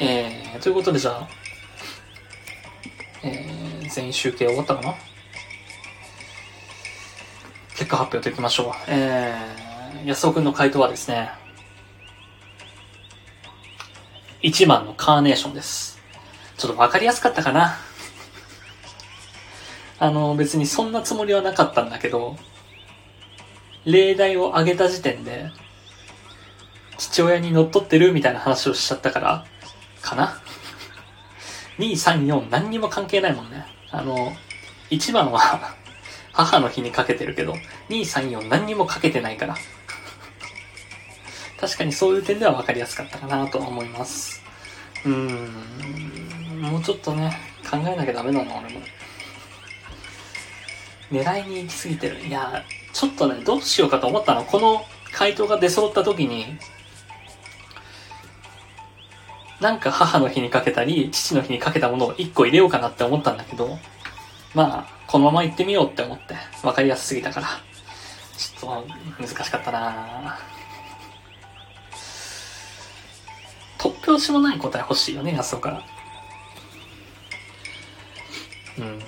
[0.00, 1.28] えー、ということでじゃあ、
[3.22, 4.94] えー、全員集計終わったかな？
[7.76, 8.72] 結果発表といきましょう。
[8.88, 11.30] えー、安尾くんの回答はですね、
[14.42, 15.98] 1番のカーネーションです。
[16.56, 17.76] ちょっとわかりやすかったかな？
[19.98, 22.38] あの、別にそんなつもりはなかったんだけど、
[23.84, 25.50] 例題を挙げた時点で、
[26.98, 29.46] 父親に乗っ取ってるみたいな話をしちゃったから、
[30.02, 30.42] かな
[31.78, 33.64] ?2、3、4何にも関係ないもんね。
[33.90, 34.32] あの、
[34.90, 35.40] 1番は
[36.32, 37.54] 母の日にかけてるけど、
[37.88, 39.56] 2、3、4何にもかけてないから。
[41.60, 44.42] 確かにそういう点では分かりやすかったかなと思います。
[45.04, 46.60] うーん。
[46.60, 47.36] もうちょっとね、
[47.68, 48.80] 考えなきゃダメだな、俺も。
[51.10, 52.26] 狙いに行き過ぎてる。
[52.26, 54.44] いや、ちょっとね、どうしようかと思ったの。
[54.44, 56.58] この回答が出揃った時に、
[59.60, 63.78] なんか母の日にかけたり、父の日にかけたものを1個入れようかなって思ったんだけど、
[64.54, 67.48] まあ、このまま行ってみようって思って、分かりやすすぎたから、
[68.36, 68.88] ちょっと
[69.20, 70.38] 難しかったな
[73.78, 75.82] 突拍子もない答え欲しいよね、安尾から。
[78.78, 79.00] うん。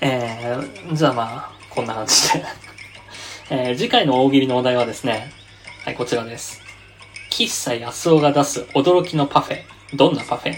[0.00, 2.44] えー、じゃあまあ、こんな感じで
[3.50, 5.32] えー、次回の大喜利のお題はですね、
[5.84, 6.60] はい、こちらです。
[7.30, 9.62] 喫茶安尾が出す驚きのパフェ。
[9.94, 10.54] どんなパフェ？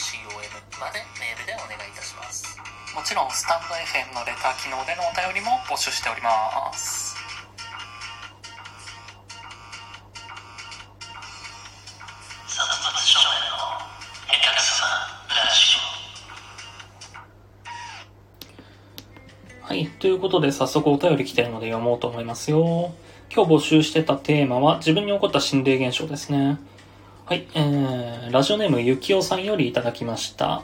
[0.79, 2.55] までメールでお願いいたします。
[2.95, 7.06] もちろんスタンド FM のレター機能でのお便りも募集しております。
[20.07, 22.93] ということで、早速お便り来てるので読もうと思いますよ。
[23.29, 26.57] 今日募集してたテーマは、自分に起こった心霊現象ですね。
[27.25, 27.45] はい。
[27.55, 30.63] えー、ラジオネームゆきおさんよりいただきました。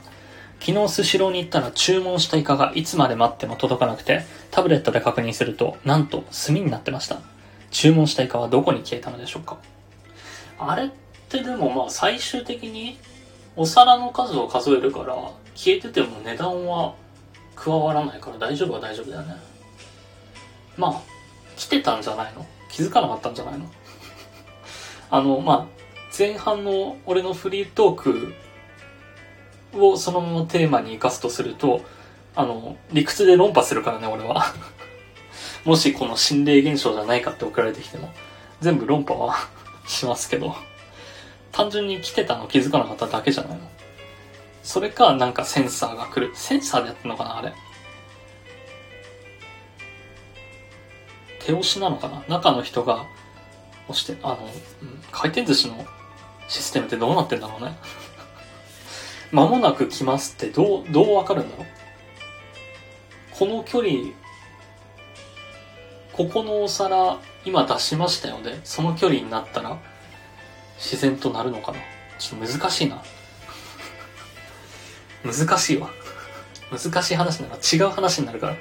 [0.61, 7.19] 昨日スシローに行ったら注文したイカがいつまで待っても届かなくて、タブレットで確認すると、なんと炭になってました。
[7.69, 9.57] 注文したイカはどこに消えたのでしょうか
[10.57, 10.89] あれっ
[11.27, 12.97] てでもまあ最終的に
[13.57, 15.17] お皿の数を数えるから、
[15.53, 16.95] 消えてても値段は
[17.55, 19.35] 加わらないから大丈夫は大丈夫だよね。
[20.77, 21.01] まあ、
[21.55, 22.45] 来てたんじゃないの？
[22.69, 23.69] 気づかなかったんじゃないの？
[25.11, 25.65] あの、まあ、
[26.17, 28.33] 前半の俺のフリートーク
[29.73, 31.81] をそのままテーマに生かすとすると、
[32.35, 34.45] あの、理屈で論破するからね、俺は。
[35.65, 38.11] もしこの心霊現象じゃないかって送られてきても、
[38.61, 39.35] 全部論破は
[39.87, 40.55] しますけど、
[41.51, 43.69] 単純に来てたの気づかなかっただけじゃないの？
[44.63, 46.33] それか、なんかセンサーが来る。
[46.35, 47.53] センサーでやってんのかなあれ？
[51.39, 52.23] 手押しなのかな？
[52.29, 53.05] 中の人が
[53.89, 54.49] 押して、あの、
[55.11, 55.85] 回転寿司の
[56.47, 57.77] システムってどうなってんだろうね。
[59.33, 61.67] 間もなく来ますってどう、どうわかるんだろう？
[63.37, 64.11] この距離、
[66.13, 68.61] ここのお皿、今出しましたよね？
[68.63, 69.77] その距離になったら、
[70.77, 71.79] 自然となるのかな？
[72.17, 73.03] ちょっと難しいな。
[75.23, 75.89] 難しいわ。
[76.71, 78.55] 難しい話なら違う話になるから。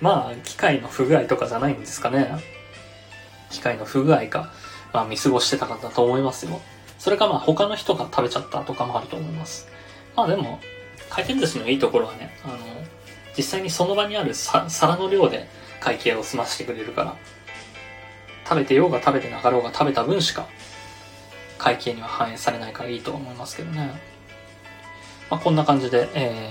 [0.00, 2.28] まあ、機械の不具合とかじゃないんですかね。
[3.50, 4.52] 機械の不具合か、
[4.92, 6.60] まあ見過ごしてたかだと思いますよ。
[6.98, 9.68] それかまあ他の人が食べちゃったとかもあると思います。
[10.14, 10.60] まあでも、
[11.08, 12.56] 回転寿司のいいところはね、あの、
[13.36, 15.48] 実際にその場にある皿の量で
[15.80, 17.16] 会計を済ませてくれるから、
[18.48, 20.46] 食べてようが食べてなかろうが食べた分しか
[21.58, 24.15] 会計には反映されないからいいと思いますけどね。
[25.30, 26.50] まあこんな感じで、え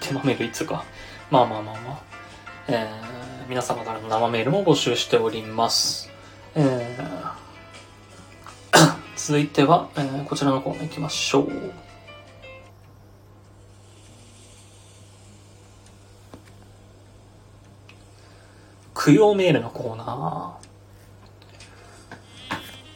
[0.00, 0.84] ー、手間メールいつか。
[1.30, 2.02] まあまあまあまあ。
[2.68, 6.08] えー、皆様からの生メールも募集しております。
[6.54, 11.50] えー、 続いては、えーこちらのコーナー行きましょう。
[18.94, 20.59] 供養メールのコーナー。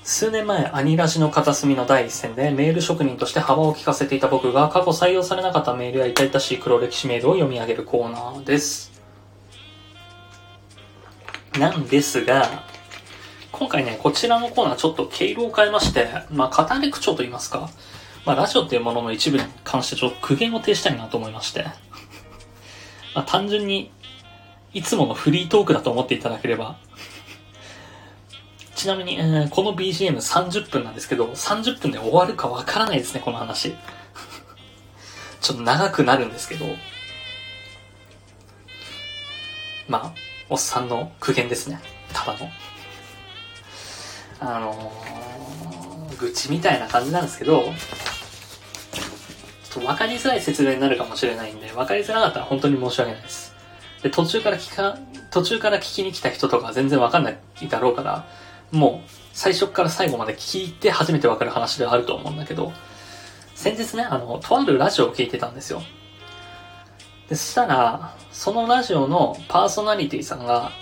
[0.06, 8.92] 数年前、アニラジの片隅の第一線でメール職人として幅を利かせていた僕が過去採用されなかったメールや痛々しい黒歴史メールを読み上げるコーナーです。
[11.58, 12.64] なんですが、
[13.50, 17.70] 今回ね、こちらのコーナーちょっと毛色を変えまして、まあ、語り口調と言いますか、
[18.26, 21.64] まあ、ラジオっていうものの一部に関してちょっと苦言を呈したいなと思いまして、
[23.14, 23.90] まあ、単純に、
[24.74, 26.76] いつものフリートークだと思っていただければ、
[28.84, 33.74] ちなみに、えーこの BGM30 分なんですけど、30分で終わるかわからないですね、この話。
[35.40, 36.66] ちょっと長くなるんですけど、
[39.88, 40.18] まあ、
[40.50, 41.80] おっさんの苦言ですね。
[42.12, 42.50] ただの。
[44.40, 47.72] あのー、愚痴みたいな感じなんですけど、ちょっ
[49.72, 53.54] と分かりづらい説明になるかもしれないんで、分かりづらかったら本当に申し訳ないです。
[54.02, 54.98] で、途中から聞か、
[55.30, 57.38] 途中から聞きに来た人とか全然分かんない
[57.70, 58.26] だろうから、
[58.70, 62.72] もう、最初から最後まで聞いて初めて分かる話ではあると思うんだけど、
[63.54, 65.82] 先日ね、あの、とあるラジオを聞いてたんですよ。
[67.28, 70.72] で、そしたら、そのラジオのパーソナリティさんが、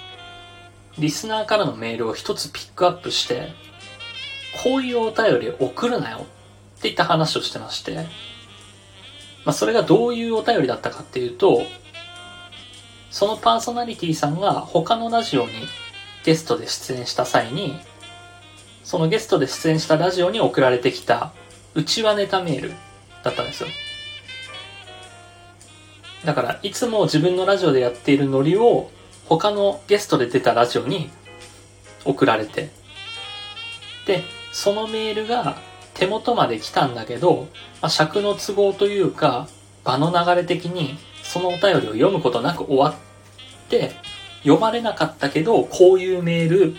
[0.98, 3.52] リスナーからのメールを一つピックアップして、
[4.62, 6.26] こういうお便り送るなよ
[6.78, 7.94] っていった話をしてまして、
[9.44, 11.62] まあそれがどういうお便りだったかっていうと、
[13.10, 15.52] そのパーソナリティさんが他のラジオに
[16.24, 17.80] ゲストで出演した際に、
[18.84, 21.32] そのゲストで出演したラジオに送られてきた
[21.74, 22.72] 内輪ネタメール
[23.22, 23.68] だったんですよ。
[26.24, 28.90] だから、いつも自分のラジオでやっているノリを
[29.28, 31.10] 他のゲストで出たラジオに
[32.04, 32.70] 送られて、
[34.06, 35.56] で、そのメールが
[35.94, 37.48] 手元まで来たんだけど、
[37.80, 39.48] まあ、尺の都合というか、
[39.84, 43.92] 場の流れ的にそのお便りを読むことなく終わって、
[44.42, 46.76] 読まれなかったけど、こういうメール、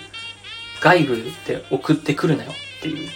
[0.81, 3.09] 外部で送ってくるなよっていう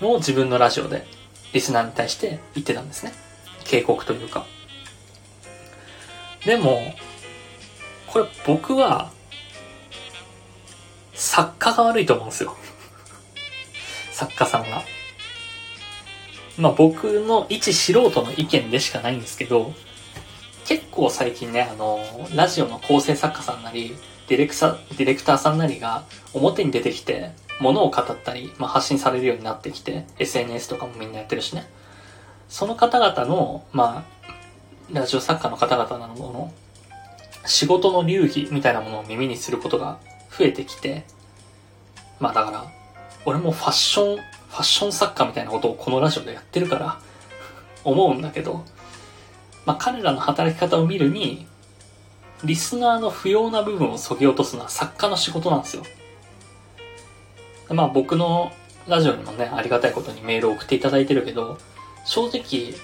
[0.00, 1.06] のを自分のラジオで
[1.52, 3.12] リスナーに対して言ってたんですね。
[3.64, 4.46] 警告というか。
[6.44, 6.80] でも、
[8.06, 9.12] これ僕は、
[11.14, 12.56] 作家が悪いと思うんですよ。
[14.10, 14.82] 作家さんが。
[16.58, 19.72] まあ僕の一素人の意見でしかないんですけど、
[20.70, 21.98] 結構最近ね、あの、
[22.32, 23.96] ラジオの構成作家さんなり、
[24.28, 31.68] ディレクサディレクターさんなりが表に出てきて、ものを語ったり、まあ、発信されるようになってきて、SNS とかもみんなやってるしね。
[32.48, 34.32] その方々の、まあ、
[34.92, 36.52] ラジオ作家の方々なのの、
[37.46, 39.98] 仕事の流儀みたいなものを耳にすることが
[40.38, 41.02] 増えてきて、
[42.20, 42.64] まあだから、
[43.24, 47.00] 俺もファッション、ファッション作家みたいなことをこのラジオでやってるから、
[47.82, 48.64] 思うんだけど、
[49.66, 51.46] まあ彼らの働き方を見るに、
[52.44, 55.82] リスナーの不要な部分を削ぎ落とすのは作家の仕事なんですよ。
[57.70, 58.52] まあ僕の
[58.88, 61.58] ラジオにもね、ありがたいことにメールを送っていただいてるけど、
[62.04, 62.74] 正直、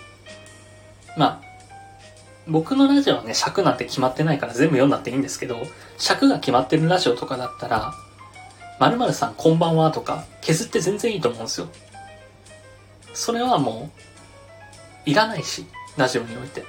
[1.16, 1.46] まあ、
[2.46, 5.56] 僕のラジオはね、尺なんて決まってないから全部読んだっていいんですけど、
[5.98, 7.92] 尺が決まってるラジオとかだったら、
[8.78, 11.68] 〇〇さんこんばんはとか、削って全然いいと思うんですよ。
[13.14, 13.90] それはも
[15.06, 15.66] う、いらないし、
[15.97, 16.64] ラジオにおいて。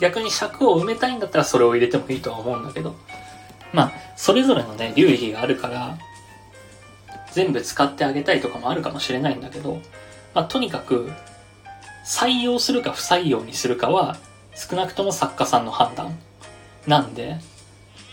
[0.00, 2.94] 逆に尺を埋めたいんだったらそれを入れてもいいとは思うんだけど、
[3.72, 5.98] まあ、それぞれのね、流儀があるから、
[7.32, 9.80] 全部使ってあげたいとかもあるかもしれないんだけど、
[10.34, 11.10] まあ、とにかく、
[12.06, 14.16] 採用するか不採用にするかは、
[14.54, 16.18] 少なくとも作家さんの判断
[16.86, 17.36] なんで、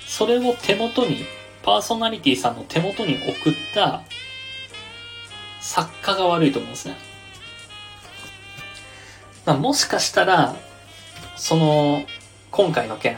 [0.07, 1.25] それを手元に、
[1.63, 4.03] パーソナリティさんの手元に送った
[5.61, 7.14] 作家が悪いと思うんですね。
[9.45, 10.55] まあ、もしかしたら、
[11.35, 12.03] その、
[12.51, 13.17] 今回の件、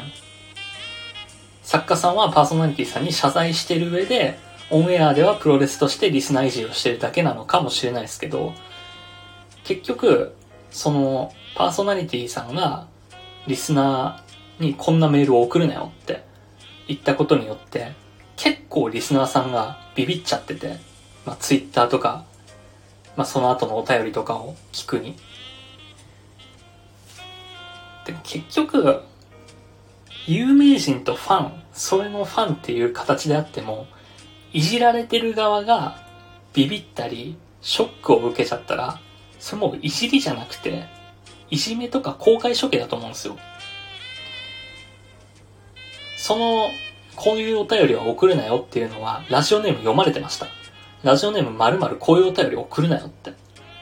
[1.64, 4.38] 作家さんはパーソナリティさんに謝罪してる上で、
[4.70, 8.54] オンエアではプロレスとしてリスナーいじりをしてるだけなのかもしれないですけど、
[9.64, 10.36] 結局、
[10.70, 12.88] その、パーソナリティさんが、
[13.48, 16.24] リスナーにこんなメールを送るなよって
[16.88, 17.94] 言ったことによって、
[18.36, 20.78] 結構リスナーさんがビビっちゃってて、
[21.26, 22.26] まあ、ツイッターとか、
[23.16, 25.16] まあ、その後のお便りとかを聞くに。
[28.12, 29.02] で結局、
[30.26, 33.88] 有名人とファン、それのファンっていう形であっても、
[34.54, 36.04] いじられてる側が
[36.54, 39.00] ビビったり、ショックを受けちゃったら、
[39.40, 40.86] それもいじりじゃなくて、
[41.50, 43.38] いじめとか公開処刑だと思うんですよ。
[46.18, 46.70] その、
[47.16, 50.48] こういうお便りは送るなよっていうのは、ラジオネーム読まれてました。
[51.04, 53.34] ラジオネーム〇〇こういうお便り送るなよって。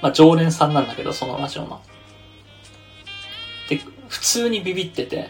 [0.02, 1.82] まあ、常連さんなんだけど、そのラジオの。
[4.16, 5.30] 普通にビビってて、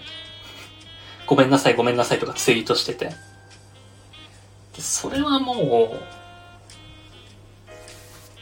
[1.25, 3.05] ごめんなさいごめんなさいとかツイートしてて。
[3.05, 3.15] で、
[4.77, 6.03] それはもう、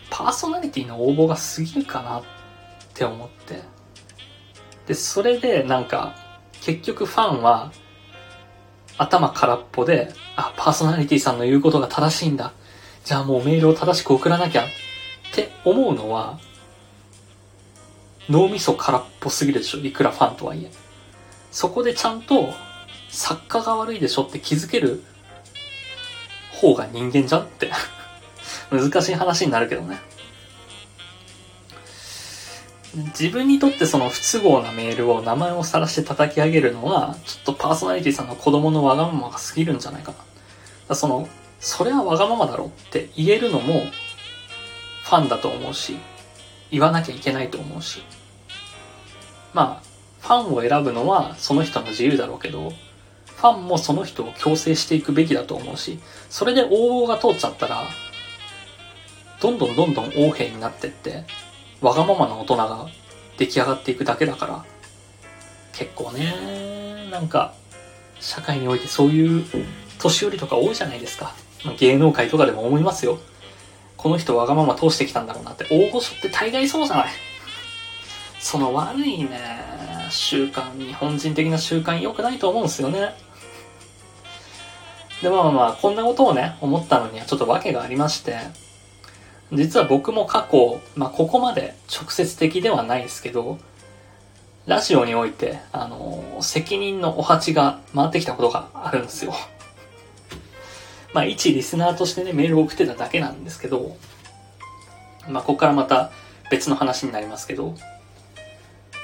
[0.10, 2.24] パーソナリティの応募が過ぎるかなっ
[2.94, 3.62] て思って。
[4.86, 6.14] で、それでなんか、
[6.62, 7.72] 結局ファンは、
[8.98, 12.52] 頭空っぽで、あ、パーソナリティさんの言うことが正しいんだ。
[13.06, 14.68] じゃあもうメールを正しく送らなきゃっ
[15.34, 16.38] て思うのは、
[18.30, 19.80] 脳みそ空っぽすぎるでしょ？
[19.80, 20.72] いくらファンとはいえ。
[21.52, 22.54] そこでちゃんと、
[23.10, 25.04] 作家が悪いでしょって気づける
[26.52, 27.72] 方が人間じゃんって
[28.72, 30.00] 難しい話になるけどね。
[32.96, 40.18] 自分にとってその不都合なメールを名前を晒して叩き上げるのは、ちょっとパーソナリティさんの子供のわがままが過ぎるんじゃないかな。
[40.90, 41.28] だその、
[41.60, 43.86] それはわがままだろって言えるのも、
[45.04, 45.98] ファンだと思うし、
[46.74, 48.02] 言わなきゃいけないと思うし。
[49.54, 49.88] まあ、
[50.22, 56.00] ファンを選ぶのはその人の自由だろうけど、ファンもその人を強制していくべきだと思うし、
[56.30, 57.84] それで応募が通っちゃったら、
[59.40, 61.26] どんどんどんどん横柄になってって、
[61.80, 62.88] わがままな大人が
[63.38, 64.66] 出来上がっていくだけだから、
[65.74, 67.54] 結構ね、なんか、
[68.20, 69.46] 社会においてそういう
[70.00, 71.36] 年寄りとか多いじゃないですか。
[71.78, 73.20] 芸能界とかでも思いますよ。
[74.04, 77.08] この人わがまま通してきたんだろうなって、大御所って大概そうじゃない。
[78.38, 79.40] その悪いね、
[80.10, 83.16] 習慣、日本人的な習慣良くないと思うんですよね。
[85.22, 88.40] で、まあまあ、こんなことをね、思ったのにはちょっと訳がありまして、
[89.54, 93.58] 実は僕も過去、まあここまで直接的ではないですけど、
[94.66, 99.34] ラジオにおいて、あの、責任のお鉢が回ってきたことがあるんですよ。
[101.14, 103.96] まあ一リスナーとしてね、メールを送ってただけなんですけど、
[105.30, 106.12] まあここからまた
[106.50, 107.76] 別の話になりますけど、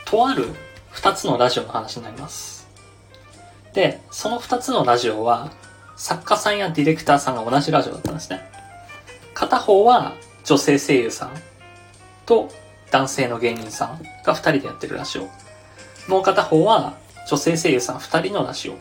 [0.05, 0.47] とある
[0.89, 2.67] 二つのラジオの話になります。
[3.73, 5.51] で、その2つのラジオは、
[5.95, 8.41] 作家さんやディレクターさんが同じラジオだったんですね。
[9.33, 11.33] 片方は女性声優さん
[12.25, 12.49] と
[12.91, 15.29] 男性の芸人さんが2人でやってるラジオ。
[16.09, 16.95] もう片方は
[17.27, 18.75] 女性声優さん2人のラジオ。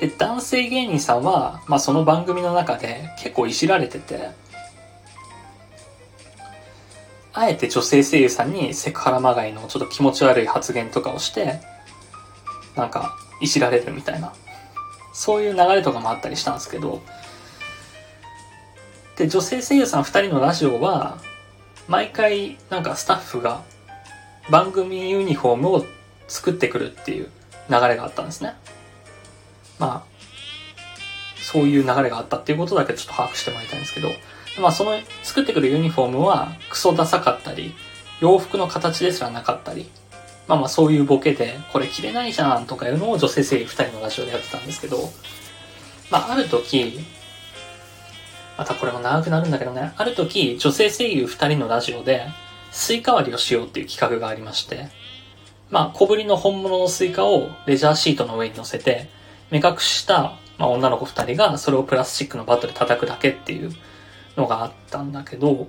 [0.00, 4.30] で、男性芸人さんは、まあその番組の中で結構いじられてて、
[7.32, 11.60] あえて女性声優さんにセクハラまがいのちょっと気持ち悪い発言とかをして、
[12.74, 14.32] なんか、いじられるみたいな、
[15.12, 17.02] そういう流れとかもあったりしたんですけど、
[19.16, 21.18] で、女性声優さん二人のラジオは、
[21.88, 23.62] 毎回なんかスタッフが
[24.50, 25.86] 番組ユニフォームを
[26.28, 27.30] 作ってくるっていう
[27.70, 28.54] 流れがあったんですね。
[29.78, 30.16] まあ、
[31.40, 34.10] そういう流れがあったっていうことだけちょっと把握してもらいたいんですけど、
[34.60, 37.74] まあその作ってくるユニフォームはクソダサかったり、
[38.20, 39.90] 洋服の形ですらなかったり、
[40.48, 45.10] まあまあそういうボケで、これ着れないじゃんとかいうのを女性声優二人のラジオでやってたんですけど、
[46.10, 47.00] まあある時、
[48.56, 52.26] またこれも長くなるんだけどね、ある時女性声優二人のラジオで、
[52.70, 54.88] スイカ割りをしようっていう企画がありまして、
[55.70, 59.08] まあ小ぶりの本物のスイカをレジャーシートの上に乗せて、
[59.50, 63.70] 目隠した、まあ、女の子二人がそれをプラスチックのバットで叩くだけっていう
[64.36, 65.68] のがあったんだけど、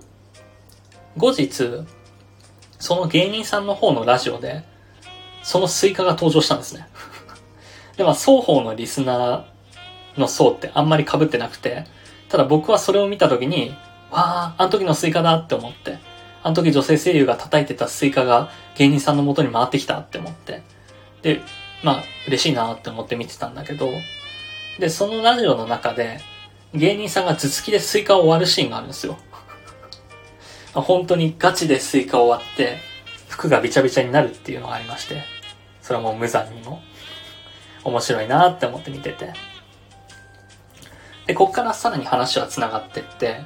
[1.17, 1.86] 後日、
[2.80, 4.63] その芸人さんの方のラジオで、
[5.43, 6.88] そのスイカが登場したんですね。
[7.97, 11.86] で、まあ、双方のリスナーの層ってあんまり被ってなくて、
[12.30, 13.75] ただ僕はそれを見た時に、
[14.11, 15.97] わあ、あの時のスイカだって思って、
[16.43, 20.61] あの時女性声優が叩いてたスイカが芸人さんの元に回ってきたって思って、
[21.21, 21.41] で、
[21.84, 23.91] まあ、嬉しいなって思って見てたんだけど、
[24.80, 26.19] で、そのラジオの中で、
[26.73, 29.17] 芸人さんが頭突きでスイカを割るシーンがあるんですよ。
[30.73, 32.78] 本当にガチでスイカを割って、
[33.30, 35.23] 服がびちゃびちゃになるっていうのがありまして、
[35.82, 36.82] それはもう無残にも
[37.84, 39.34] 面白いなって思って見てて。
[41.28, 43.41] で、こっからさらに話は繋がってって、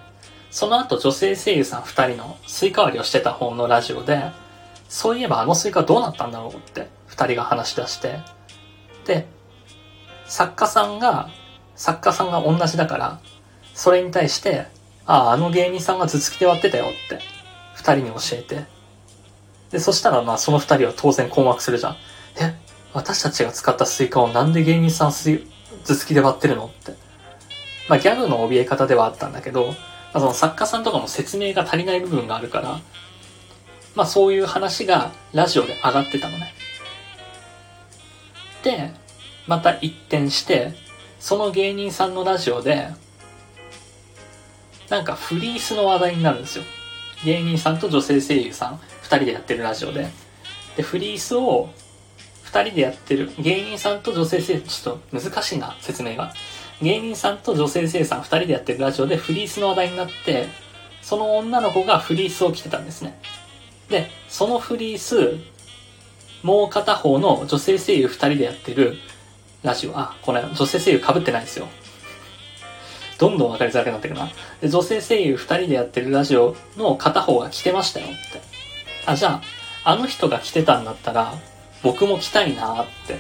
[0.50, 4.22] その後女性声優さん二人のスイカ割りをしてた方のラジオで、
[4.90, 8.20] そういえばあのスイカどうなったんだろうって二人が話し出して、
[9.06, 9.28] で、
[10.26, 11.30] 作家さんが、
[11.76, 13.20] 作家さんが同じだから、
[13.74, 14.68] それに対して、
[15.06, 17.20] ああ、あの芸人さんが頭突きで割ってたよって、
[17.74, 18.66] 二人に教えて。
[19.72, 21.98] で、そしたらまあその二人は当然困惑するじゃん。
[22.40, 22.56] え、
[22.94, 25.38] 私たちが使ったスイカをなんで芸人さん、頭
[25.84, 26.94] 突きで割ってるのって。
[27.90, 29.74] まあギャグの怯え方ではあったんだけど、ま
[30.14, 32.80] あ、その作家さんとかも説明が足りない部分があるから、
[33.96, 36.54] まあそういう話がラジオで上がってたのね。
[38.64, 38.92] で、
[39.48, 40.74] また一転して、
[41.20, 42.90] その芸人さんのラジオで、
[44.90, 46.64] なんかフリースの話題になるんですよ。
[47.24, 50.08] 芸人さんと女性声優さん、二人でやってるラジオで。
[50.76, 51.70] で、フリースを
[52.44, 56.34] 二人でやってる、芸人さんと女性声優、ちょっと難しいな、説明が。
[56.82, 60.48] 芸人さんと女性声優さん二人でやってるラジオでフリースの話題になって、
[61.02, 63.20] その女の子がフリースを着てたんですね。
[63.90, 65.38] で、そのフリース、
[66.44, 68.98] もう片方の女性声優二人でやってる
[69.64, 71.68] ラジオ、あ、これ女性声優被ってないですよ。
[73.20, 74.32] どんどん分かりづらくなってくな。
[74.62, 78.42] で、女性声優二人でやってるラジオの片方が来てましたよって。
[79.06, 79.42] あ、じゃ
[79.84, 81.34] あ、あの人が来てたんだったら、
[81.84, 83.20] 僕も来たいなって、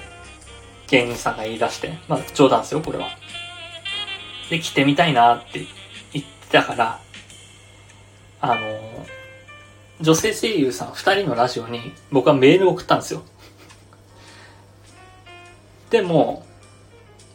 [0.88, 3.10] 芸人さんが言い出して、まあ冗談ですよ、これは。
[4.50, 5.66] で、来てみたいなって
[6.14, 7.00] 言ってたから、
[8.42, 9.21] あのー、
[10.02, 13.24] 女性声優さん二人のラジオに僕はメールを送ったんですよ。
[15.90, 16.46] でも、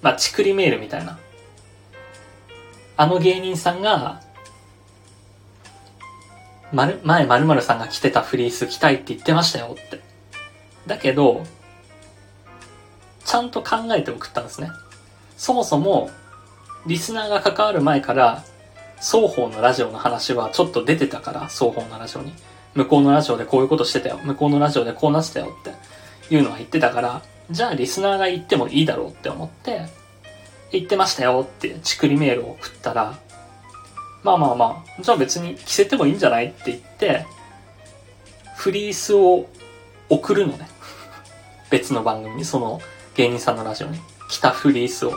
[0.02, 1.18] まあ、ちくりメールみたいな。
[2.96, 4.22] あの芸人さんが、
[6.72, 10.00] まる、前〇〇さんが着てたフリース着たいって言ってましたよって。
[10.86, 11.44] だけど、
[13.24, 14.70] ちゃんと考えて送ったんですね。
[15.36, 16.10] そもそも、
[16.86, 18.42] リスナーが関わる前から、
[18.98, 22.32] 双方のラジオの話はちょっと出てたから、双方のラジオに。
[22.76, 24.20] 向こうのラジオでこういうことしてたよ。
[24.22, 29.86] 向こうのラジオでこうなってたよっていうのは言ってたから、じゃあリスナーが言ってもいいだろうって思って、
[30.70, 33.18] 言ってましたよってちくりメールを送ったら、
[34.22, 37.26] まあまあまあ、じゃあ別に着せてもいいんじゃないって言って、
[38.56, 39.46] フリースを
[40.08, 40.68] 送るのね。
[41.70, 42.80] 別の番組に、その
[43.14, 43.98] 芸人さんのラジオに。
[44.28, 45.12] 着たフリースを。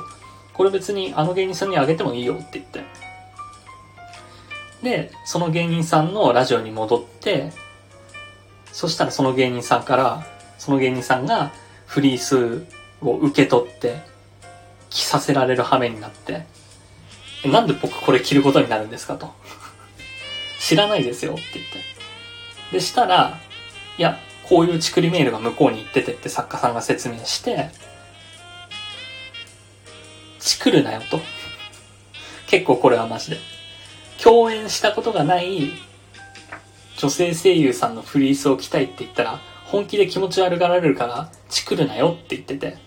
[0.54, 2.84] これ別にあの芸人さんにあげてもいいよって言って。
[4.84, 7.52] で、その芸人さんのラジオに戻って、
[8.72, 10.26] そしたらその芸人さんから、
[10.58, 11.52] その芸人さんが、
[11.86, 12.66] フリース
[13.02, 14.02] を受け取って、
[14.90, 16.46] 着させられる羽目になって、
[17.44, 19.34] えなんで僕これ着ることになるんですかと。
[20.60, 21.84] 知らないですよって言って。
[22.72, 23.40] で、したら、
[23.98, 27.70] いや、こういうチクリメールが向こうに行っててって作家さんが説明して、
[30.40, 31.20] チクるなよと。
[32.48, 33.59] 結構これはマジで。
[34.22, 35.72] 共演したことがない
[36.98, 42.78] 女性声優さんのフリースを着たいって言ったら、本気で気持ち悪がられるから、チクるなよって言ってて。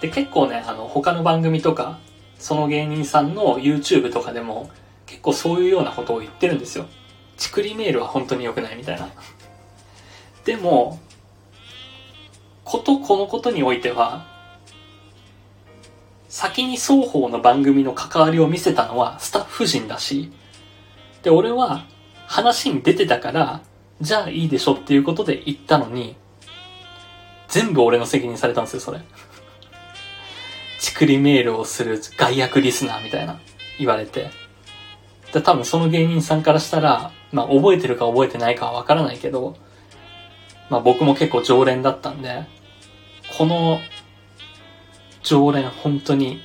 [0.00, 2.00] で、結構ね、あの、他の番組とか、
[2.38, 4.70] その芸人さんの YouTube とかでも、
[5.06, 6.86] 結構そういうようなことを言ってるんですよ。
[7.36, 9.08] チクリメールは本当に良くないみたいな。
[10.44, 10.98] でも、
[12.64, 14.26] ことこのことにおいては、
[16.30, 20.30] 先に双方の番組の関わりを見せたのはスタッフ陣だし、
[21.24, 21.84] で、俺は
[22.26, 23.62] 話に出てたから、
[24.00, 26.16] じゃあいいでしょっていうことで言ったのに、
[27.48, 29.00] 全部俺の責任されたんですよ、それ。
[30.78, 33.40] チクリメールをする外役リスナーみたいな
[33.78, 34.30] 言われて。
[35.32, 39.56] で多分その芸人さんからしたら、まあ覚えてるか覚えてないかはわからないけど、
[40.68, 42.46] まあ僕も結構常連だったんで、
[43.36, 43.80] この
[45.22, 46.40] 常連本当に、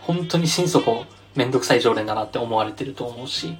[0.00, 3.56] 本当に心底めんどくさい常連だなって思われてると思うし、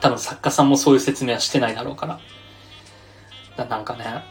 [0.00, 2.20] 多分作家さんもそういう説明はしてないだろうから。
[3.56, 4.24] だなんかね、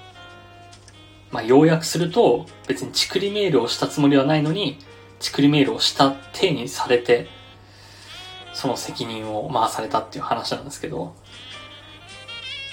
[1.32, 4.80] まあ要約すると、別にチクリメールをしたつもりはないのに、
[5.19, 7.28] チクリメールをした体にされて、
[8.53, 11.15] その責任を回されたっていう話なんですけど、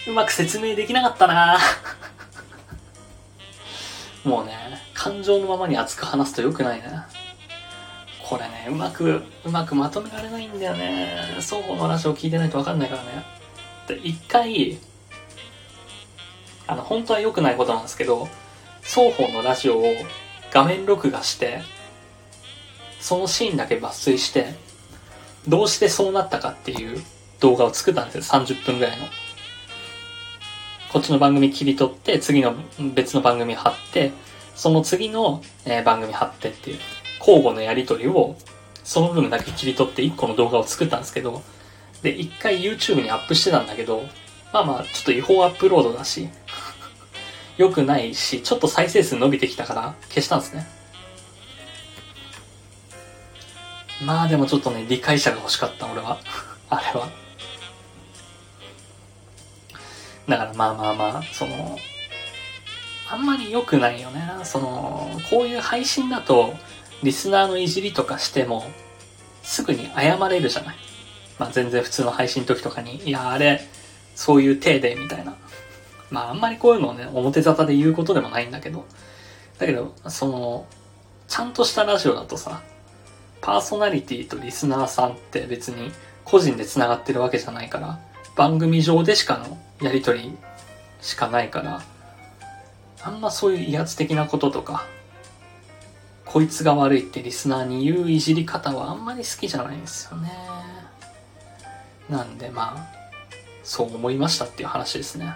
[0.08, 1.58] うまく説明できなかったな
[4.24, 4.54] もうね、
[4.94, 6.88] 感情のままに熱く話すと良くないね。
[8.22, 11.36] これね、うまく、うまくまとめられないんだよね。
[11.40, 13.24] 双方の話を聞いてないと分かんないからね。
[13.88, 14.78] で、一回、
[16.66, 18.28] あの、本当は良くないことなんですけど、
[18.82, 19.84] 双方のラジオを
[20.52, 21.62] 画面録画して、
[23.00, 24.54] そのシーンだけ抜粋して、
[25.48, 27.02] どうしてそうなったかっていう
[27.40, 28.22] 動画を作ったんですよ。
[28.40, 29.06] 30分ぐらいの。
[30.92, 32.54] こっちの番組切り取って、次の
[32.94, 34.12] 別の番組貼って、
[34.56, 36.78] その次の、え番組貼ってっていう、
[37.20, 38.36] 交互のやり取りを、
[38.82, 41.42] その部分だけ切り取って1個の動画を作ったんですけど、
[42.02, 44.02] で、1回 YouTube にアップしてたんだけど、
[44.52, 46.28] まあまあ、ちょっと違法アップロードだし、
[47.56, 50.66] 良くないし、ちょっと再生数伸びてきたから消したんですね。
[54.04, 56.18] まあでもちょっとね、理解者が欲しかった、俺は。
[56.68, 57.19] あれは。
[60.30, 61.76] だからまあまあまあ、その、
[63.10, 64.22] あんまり良くないよね。
[64.44, 66.54] その、こういう配信だと、
[67.02, 68.64] リスナーのいじりとかしても、
[69.42, 70.76] すぐに謝れるじゃない。
[71.36, 73.60] まあ全然普通の配信時とかに、いや、あれ、
[74.14, 75.34] そういう体で、みたいな。
[76.10, 78.86] まああんまりこういうのをね、表沙汰で言うことでもないんだけど、
[79.58, 80.66] だけど、その、
[81.26, 82.62] ちゃんとしたラジオだとさ、
[83.40, 85.90] パーソナリティとリスナーさんって別に
[86.24, 87.98] 個人で繋がってるわけじゃないから、
[88.36, 90.36] 番組上でしかのやりとり
[91.00, 91.82] しかないから、
[93.02, 94.86] あんまそういう威圧的なこととか、
[96.26, 100.30] こいつが悪いってリスナーに言ういじり方はあんまり好きじゃないんですよね。
[102.08, 103.00] なんでまあ、
[103.62, 105.34] そう思いましたっていう話ですね。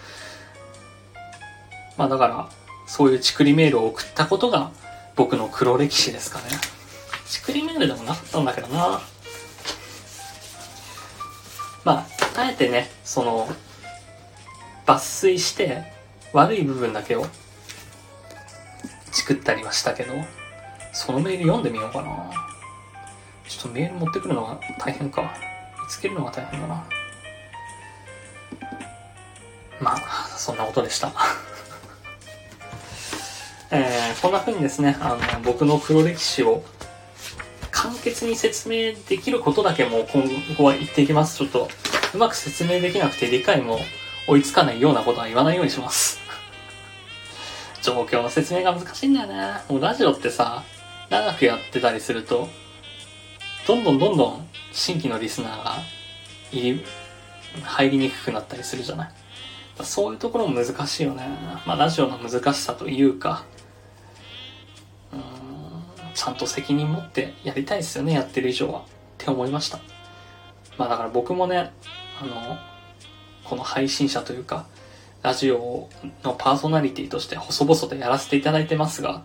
[1.96, 2.48] まあだから、
[2.86, 4.70] そういうチクリメールを送ったことが
[5.16, 6.44] 僕の黒歴史ですかね。
[7.26, 9.00] チクリメールでもなかったんだけどな。
[11.84, 12.06] まあ、
[12.36, 13.48] あえてね、その、
[14.86, 15.84] 抜粋して
[16.32, 17.26] 悪い部分だけを
[19.12, 20.12] 作ったりはしたけど、
[20.92, 22.30] そのメール読んでみようかな。
[23.48, 25.34] ちょっとメール持ってくるのが大変か。
[25.82, 26.84] 見つけるのが大変だな。
[29.80, 31.12] まあ、そんなことでした。
[33.70, 36.64] えーこんな風にですね、あの、僕の黒歴史を
[37.70, 40.22] 簡潔に説明できることだけもう今
[40.56, 41.36] 後は言っていきます。
[41.36, 41.68] ちょっと、
[42.14, 43.80] うまく説明できなくて理解も
[44.28, 46.20] 追いつかないようなことは言わないようにします。
[47.82, 49.60] 状況の説明が難しいんだよね。
[49.68, 50.62] もうラジオってさ、
[51.10, 52.48] 長くやってたりすると、
[53.66, 55.76] どんどんどんどん新規のリスナーが
[56.52, 56.84] 入り、
[57.62, 59.10] 入りにくくなったりするじゃない。
[59.82, 61.26] そういうところも難しいよね。
[61.66, 63.44] まあラジオの難しさというか、
[65.12, 65.20] うん
[66.14, 68.80] ちゃんと責任持ってやりたいですよね、やってる以上は。
[68.80, 68.82] っ
[69.18, 69.80] て思いました。
[70.78, 71.72] まあだから僕もね、
[72.24, 72.58] の、
[73.44, 74.66] この配信者というか、
[75.22, 75.88] ラジオ
[76.22, 79.24] のパーソナリティとして細々とやらせていただいてますが、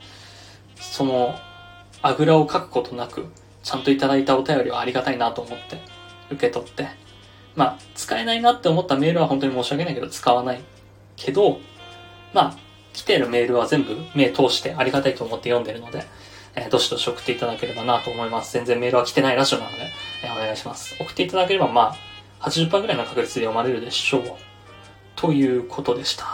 [0.75, 1.35] その、
[2.01, 3.27] あぐらをかくことなく、
[3.63, 5.81] ちゃんといただいたお便りはありがたいなと思って、
[6.31, 6.87] 受け取って、
[7.55, 10.61] まあ、使えないなって思ったメールは本当に申し訳ないけど、使わない。
[11.17, 11.59] けど、
[12.33, 12.57] まあ、
[12.93, 16.05] 来ているメールは全部目通してありがたいと思って読んでるので、
[16.55, 18.53] えーどしどし送っていただければなと思います。
[18.53, 19.77] 全然メールは来てないラジオなので、
[20.23, 20.95] えーお願いします。
[20.99, 21.95] 送っていただければ、まあ、
[22.39, 24.23] 80%ぐらいの確率で読まれるでしょう。
[25.15, 26.25] ということでした。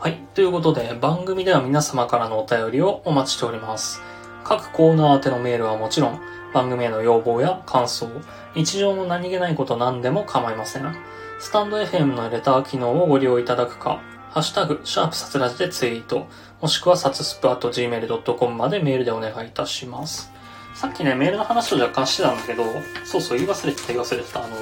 [0.00, 0.14] はい。
[0.32, 4.02] ということで、番組では皆様からのお便りをお待ちしております。
[4.42, 6.20] 各コーナー宛てのメールはもちろん、
[6.52, 8.08] 番組への要望や感想、
[8.54, 10.96] 日常の何気ないこと何でも構いません。
[11.38, 16.26] スタンド FM のレター機能をご利用いただくか、ハッシュタグ、シャープサツラジでツイート、
[16.60, 20.32] もしくはサツスプ at gmail.com までメールでお願いいたします。
[20.74, 22.64] さっきね、メールの話を若干してたんだけど、
[23.04, 24.44] そうそう、言い忘れてた、言い忘れてた。
[24.44, 24.56] あの、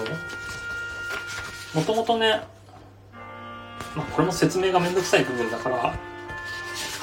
[1.75, 2.43] もともとね、
[3.95, 5.95] まあ、これも説明がめんどくさい部分だから、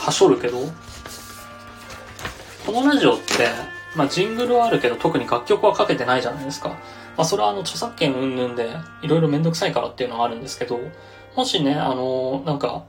[0.03, 0.57] はしょるけど、
[2.65, 3.47] このラジオって、
[3.95, 6.69] まあ、ジングルはあるけど、特に楽曲はかけてないじゃないですか。
[6.69, 6.75] ま
[7.19, 10.77] あ、それはあの、著作権云々で、いろいろめんどくさいからっていうのはあるんですけど、
[11.37, 12.83] もしね、あのなんか、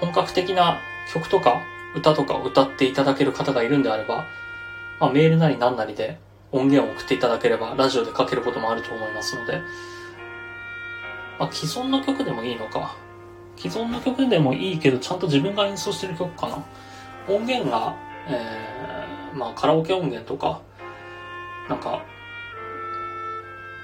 [0.00, 0.78] 本格的な
[1.14, 1.62] 曲とか、
[1.94, 4.26] 歌とかを歌っていただける方がいるんであれば、
[4.98, 6.18] まあ、メールなり何なりで
[6.50, 9.60] 音源を送っていただければ、ラジオでかけることもあると思いますので、
[11.38, 13.05] まあ、既存の曲でもいいのか。
[13.56, 16.64] 既存の曲でもいいけど、ちゃんと自分が演奏してる曲かな。
[17.28, 17.96] 音源が、
[18.28, 20.60] えー、まあ、カラオケ音源とか、
[21.68, 22.04] なんか、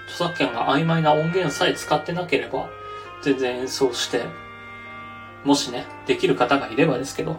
[0.06, 2.68] 著作権が曖昧な音源さえ使ってなければ、
[3.22, 4.24] 全然演奏して、
[5.44, 7.36] もしね、できる方がいればですけど、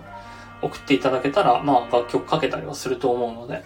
[0.61, 3.63] 送っていただけたら、まあ、楽曲かけたりはすると思うので、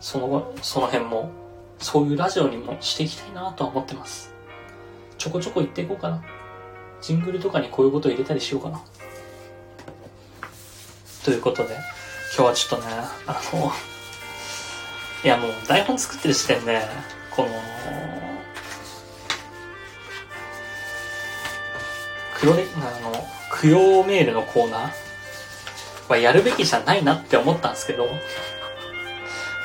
[0.00, 1.30] その、その辺も、
[1.78, 4.34] そういうラジオにもしていきたいなとは思ってます。
[5.18, 6.22] ちょこちょこ言っていこうかな。
[7.00, 8.80] ジングルとかにこういうことを入れたりしようかな。
[11.24, 11.74] ということで、
[12.36, 12.92] 今日はちょっとね、
[13.26, 13.72] あの、
[15.22, 16.80] いやもう台本作ってる時点で、
[17.30, 17.48] この、
[22.38, 23.12] 黒で、あの、
[23.60, 24.90] 供養メールのコーナー
[26.08, 28.08] はやるべきじゃないなって思ったんですけど、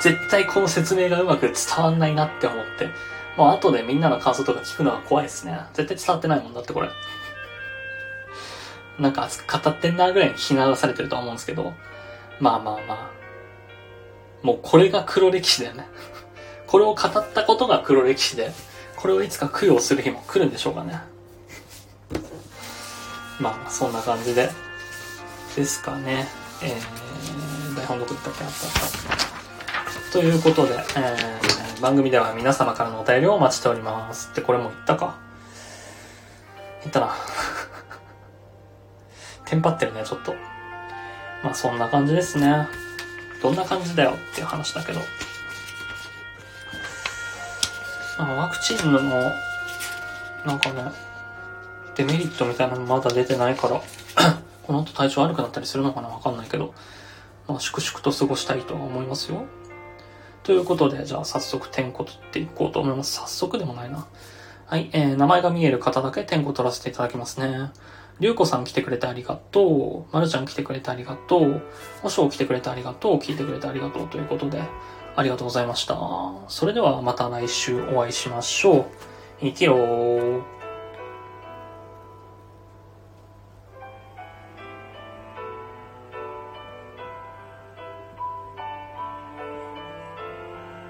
[0.01, 2.89] 絶対この説明がうまく伝わんないなって思って、
[3.37, 5.59] もう後でみんなの感想とか聞くのは怖いですね。
[5.73, 6.89] 絶対伝わってないもんだってこれ。
[8.99, 11.73] なんか熱く語ってんなぐらいに聞き流されてるとは思うんですけど、
[12.39, 13.09] まあまあまあ。
[14.41, 15.87] もうこれが黒歴史だよね。
[16.67, 18.51] これを語ったことが黒歴史で、
[18.95, 21.01] これをいつか供養する日も来るんでしょうかね。
[23.39, 24.49] まあまあそんな感じで、
[25.55, 26.27] ですかね。
[26.61, 28.43] えー、台本どこ行ったっけ？
[28.43, 30.11] あったあった。
[30.13, 34.29] ということで、えー、番組では皆様からのお便りをお待ちしております。
[34.31, 35.15] ってこれも言ったか
[36.81, 37.15] 言ったな。
[39.55, 40.35] テンパってるね、ちょっと。
[41.41, 42.67] まあそんな感じですね。
[43.41, 44.99] どんな感じだよっていう話だけど。
[48.19, 50.91] まあワクチンの、なんかね、
[51.95, 53.81] デメリットみたいなのまだ出てないから、
[54.67, 56.73] この後体調悪くなったりするのかなわかんないけど、
[57.47, 59.45] まあ粛々と過ごしたいとは思いますよ。
[60.43, 63.13] ということで、じゃあ早速点呼取っていこうと思います。
[63.13, 64.05] 早速でもないな。
[64.65, 67.71] はい、えー、名前が見える方だけ点呼取らせていただきますね。
[68.19, 70.13] りゅうこさん来てくれてありがとう。
[70.13, 71.61] まるちゃん来てくれてありがとう。
[72.03, 73.17] おしょう来てくれてありがとう。
[73.17, 74.07] 聞いてくれてありがとう。
[74.07, 74.61] ということで、
[75.15, 75.97] ありがとうございました。
[76.47, 78.85] それではまた来週お会いしましょう。
[79.41, 80.54] 生きよー。